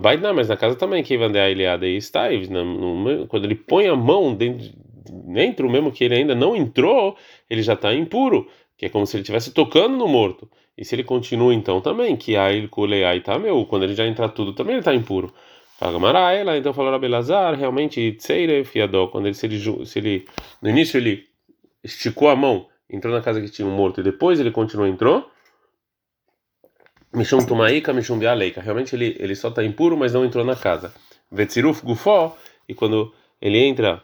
Mas 0.02 0.22
não, 0.22 0.34
mas 0.34 0.48
na 0.48 0.56
casa 0.56 0.76
também, 0.76 1.04
quem 1.04 1.18
vai 1.18 1.28
a 1.38 1.50
ilhada 1.50 1.86
e 1.86 1.98
está, 1.98 2.30
quando 3.28 3.44
ele 3.44 3.56
põe 3.56 3.88
a 3.88 3.96
mão 3.96 4.34
dentro, 4.34 4.72
dentro 5.28 5.70
mesmo 5.70 5.92
que 5.92 6.06
ele 6.06 6.16
ainda 6.16 6.34
não 6.34 6.56
entrou, 6.56 7.18
ele 7.50 7.62
já 7.62 7.74
está 7.74 7.94
impuro, 7.94 8.48
que 8.78 8.86
é 8.86 8.90
como 8.90 9.06
se 9.06 9.18
ele 9.18 9.24
estivesse 9.24 9.52
tocando 9.52 9.98
no 9.98 10.08
morto. 10.08 10.50
E 10.78 10.84
se 10.84 10.96
ele 10.96 11.04
continua 11.04 11.54
então 11.54 11.80
também, 11.80 12.18
que 12.18 12.36
aí 12.36 12.68
tá 13.22 13.40
meu, 13.40 13.66
quando 13.66 13.84
ele 13.84 13.96
já 13.96 14.06
entrar 14.06 14.30
tudo 14.30 14.54
também 14.54 14.74
ele 14.74 14.82
está 14.82 14.94
impuro. 14.94 15.34
Fala 15.78 16.34
ela 16.34 16.58
então 16.58 16.74
falou 16.74 16.98
Belazar, 17.00 17.56
realmente 17.56 18.14
Tseire 18.14 18.64
fiadó, 18.64 19.08
quando 19.08 19.26
ele 19.26 19.36
se, 19.36 19.46
ele 19.46 19.86
se 19.86 20.00
ele 20.00 20.26
no 20.62 20.70
início 20.70 20.98
ele 20.98 21.26
esticou 21.84 22.30
a 22.30 22.36
mão, 22.36 22.68
entrou 22.90 23.14
na 23.14 23.22
casa 23.22 23.42
que 23.42 23.50
tinha 23.50 23.68
um 23.68 23.76
morto 23.76 24.00
e 24.00 24.04
depois 24.04 24.40
ele 24.40 24.52
continuou 24.52 24.88
entrou 24.88 25.30
Mishum 27.16 27.46
Tumaika, 27.46 27.94
Mishum 27.94 28.20
Bialeika. 28.20 28.62
Realmente 28.62 28.96
ele, 28.96 29.16
ele 29.20 29.36
só 29.36 29.48
está 29.48 29.64
impuro, 29.64 29.96
mas 29.96 30.14
não 30.14 30.26
entrou 30.26 30.44
na 30.44 30.56
casa. 30.56 30.94
Vetziruf 31.32 31.82
Gufó, 31.84 32.38
e 32.68 32.74
quando 32.74 33.14
ele 33.42 33.58
entra 33.58 34.04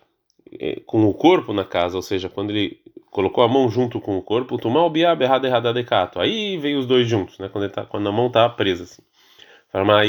eh, 0.60 0.82
com 0.86 1.06
o 1.06 1.14
corpo 1.14 1.54
na 1.54 1.66
casa, 1.66 1.98
ou 1.98 2.02
seja, 2.02 2.30
quando 2.30 2.52
ele 2.52 2.81
colocou 3.12 3.44
a 3.44 3.48
mão 3.48 3.70
junto 3.70 4.00
com 4.00 4.18
o 4.18 4.22
corpo, 4.22 4.58
Tumal 4.58 4.90
Bia 4.90 5.14
Berrada 5.14 5.46
Errada 5.46 5.74
Decato. 5.74 6.20
Aí 6.20 6.58
veio 6.58 6.80
os 6.80 6.88
dois 6.88 7.08
juntos, 7.08 7.38
né? 7.38 7.50
Quando, 7.50 7.70
tá, 7.70 7.86
quando 7.86 8.08
a 8.08 8.12
mão 8.12 8.28
está 8.28 8.50
presa 8.50 8.86
assim. 8.86 9.04
Fala 9.72 10.02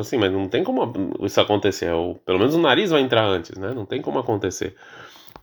assim, 0.00 0.16
mas 0.16 0.32
não 0.32 0.48
tem 0.48 0.64
como 0.64 1.12
isso 1.22 1.40
acontecer. 1.40 1.92
Ou, 1.92 2.14
pelo 2.14 2.38
menos 2.38 2.54
o 2.54 2.60
nariz 2.60 2.90
vai 2.90 3.00
entrar 3.02 3.24
antes, 3.26 3.56
né? 3.58 3.72
Não 3.74 3.84
tem 3.84 4.00
como 4.00 4.18
acontecer. 4.18 4.74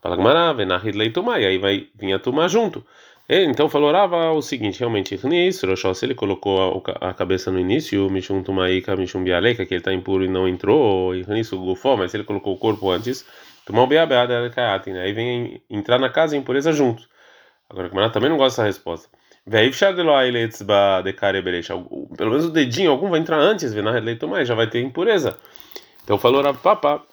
Fala 0.01 0.15
Gmará, 0.15 0.53
Venahid 0.53 0.97
Leitumai, 0.97 1.45
aí 1.45 1.57
vai 1.57 1.87
vir 1.95 2.13
a 2.13 2.19
turma 2.19 2.47
junto. 2.47 2.83
Ele 3.29 3.51
então 3.51 3.67
falou 3.67 3.91
Rava 3.91 4.31
o 4.31 4.41
seguinte, 4.41 4.79
realmente, 4.79 5.17
se 5.17 6.05
ele 6.05 6.15
colocou 6.15 6.83
a, 7.01 7.09
a 7.09 7.13
cabeça 7.13 7.51
no 7.51 7.59
início, 7.59 8.09
Mishum 8.09 8.41
Tumaika, 8.41 8.95
Mishum 8.95 9.21
Bialeika, 9.21 9.65
que 9.65 9.73
ele 9.73 9.81
está 9.81 9.93
impuro 9.93 10.23
e 10.23 10.29
não 10.29 10.47
entrou, 10.47 11.13
e 11.13 11.25
nisso 11.27 11.59
Gufó, 11.59 11.97
mas 11.97 12.11
se 12.11 12.17
ele 12.17 12.23
colocou 12.23 12.53
o 12.53 12.57
corpo 12.57 12.89
antes, 12.89 13.25
tomar 13.67 13.83
o 13.83 13.87
Beabeada 13.87 14.33
né? 14.91 15.01
Aí 15.01 15.13
vem 15.13 15.61
entrar 15.69 15.99
na 15.99 16.09
casa 16.09 16.35
em 16.35 16.39
impureza 16.39 16.71
junto. 16.71 17.07
Agora, 17.69 17.87
o 17.87 18.09
também 18.09 18.29
não 18.29 18.37
gosta 18.37 18.63
dessa 18.63 18.67
resposta. 18.67 19.09
Pelo 22.17 22.31
menos 22.31 22.45
o 22.45 22.49
dedinho, 22.49 22.89
algum 22.89 23.09
vai 23.09 23.19
entrar 23.19 23.37
antes, 23.37 23.73
mais, 24.27 24.47
já 24.47 24.55
vai 24.55 24.67
ter 24.67 24.81
impureza. 24.81 25.37
Então 26.03 26.17
falou 26.17 26.41
Rav 26.41 26.57
Papa, 26.57 27.05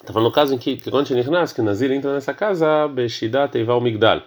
está 0.00 0.12
falando 0.12 0.28
no 0.28 0.34
caso 0.34 0.54
em 0.54 0.58
que, 0.58 0.76
que 0.76 0.90
quando 0.90 1.06
que 1.54 1.62
Nazir 1.62 1.92
entra 1.92 2.12
nessa 2.12 2.34
casa, 2.34 2.88
Beshida 2.88 3.46
Teival 3.46 3.80
Migdal 3.80 4.22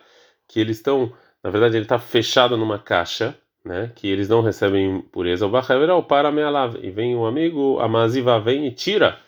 que 0.48 0.60
eles 0.60 0.78
estão, 0.78 1.12
na 1.44 1.50
verdade, 1.50 1.76
ele 1.76 1.86
está 1.86 2.00
fechado 2.00 2.58
numa 2.58 2.80
caixa, 2.80 3.38
né? 3.66 3.92
Que 3.96 4.08
eles 4.08 4.30
não 4.30 4.42
recebem 4.42 5.02
pureza. 5.02 5.46
O 5.46 5.50
Bachaverau 5.50 6.04
para 6.04 6.32
Mealav. 6.32 6.78
E 6.82 6.90
vem 6.90 7.16
um 7.16 7.26
amigo, 7.26 7.80
a 7.80 7.88
Maziva 7.88 8.40
vem 8.40 8.66
e 8.66 8.72
tira 8.72 9.20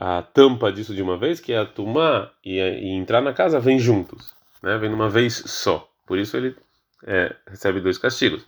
a 0.00 0.22
tampa 0.22 0.70
disso 0.70 0.94
de 0.94 1.02
uma 1.02 1.18
vez, 1.18 1.40
que 1.40 1.52
é 1.52 1.58
a 1.58 1.66
Tumá 1.66 2.30
e, 2.44 2.60
e 2.60 2.90
entrar 2.90 3.20
na 3.20 3.32
casa 3.32 3.58
vem 3.58 3.80
juntos, 3.80 4.32
né? 4.62 4.78
Vem 4.78 4.90
de 4.90 4.94
uma 4.94 5.10
vez 5.10 5.42
só. 5.46 5.90
Por 6.06 6.18
isso 6.18 6.36
ele 6.36 6.54
é, 7.04 7.34
recebe 7.48 7.80
dois 7.80 7.98
castigos. 7.98 8.46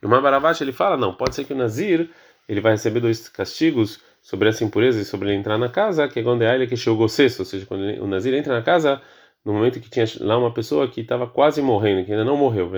E 0.00 0.06
o 0.06 0.08
Mabarabash 0.08 0.60
ele 0.60 0.72
fala: 0.72 0.96
não, 0.96 1.12
pode 1.12 1.34
ser 1.34 1.44
que 1.44 1.52
o 1.52 1.56
Nazir 1.56 2.08
ele 2.48 2.60
vai 2.60 2.72
receber 2.72 3.00
dois 3.00 3.28
castigos 3.28 4.00
sobre 4.22 4.48
essa 4.48 4.62
impureza 4.62 5.00
e 5.00 5.04
sobre 5.04 5.30
ele 5.30 5.38
entrar 5.38 5.58
na 5.58 5.68
casa, 5.68 6.06
que 6.06 6.20
é 6.20 6.22
quando 6.22 6.42
é 6.42 6.54
ele 6.54 6.68
que 6.68 6.76
chegou 6.76 7.08
cesso, 7.08 7.42
ou 7.42 7.46
seja, 7.46 7.66
quando 7.66 7.82
o 8.00 8.06
Nazir 8.06 8.32
entra 8.34 8.54
na 8.54 8.62
casa 8.62 9.02
no 9.44 9.52
momento 9.52 9.80
que 9.80 9.90
tinha 9.90 10.06
lá 10.20 10.38
uma 10.38 10.54
pessoa 10.54 10.86
que 10.86 11.00
estava 11.00 11.26
quase 11.26 11.60
morrendo, 11.60 12.04
que 12.04 12.12
ainda 12.12 12.24
não 12.24 12.36
morreu, 12.36 12.70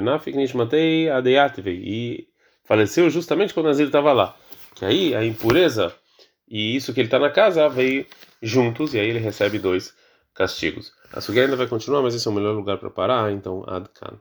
e 1.66 2.26
faleceu 2.64 3.10
justamente 3.10 3.52
quando 3.52 3.66
Nazir 3.66 3.84
estava 3.84 4.14
lá. 4.14 4.34
Que 4.74 4.86
aí 4.86 5.14
a 5.14 5.22
impureza 5.22 5.94
e 6.48 6.76
isso 6.76 6.92
que 6.92 7.00
ele 7.00 7.08
está 7.08 7.18
na 7.18 7.30
casa 7.30 7.68
veio 7.68 8.06
juntos 8.42 8.94
e 8.94 8.98
aí 9.00 9.08
ele 9.08 9.18
recebe 9.18 9.58
dois 9.58 9.94
castigos. 10.34 10.92
A 11.12 11.20
suga 11.20 11.42
ainda 11.42 11.56
vai 11.56 11.66
continuar, 11.66 12.02
mas 12.02 12.14
esse 12.14 12.26
é 12.26 12.30
o 12.30 12.34
melhor 12.34 12.54
lugar 12.54 12.78
para 12.78 12.90
parar, 12.90 13.32
então 13.32 13.64
Adkan. 13.66 14.18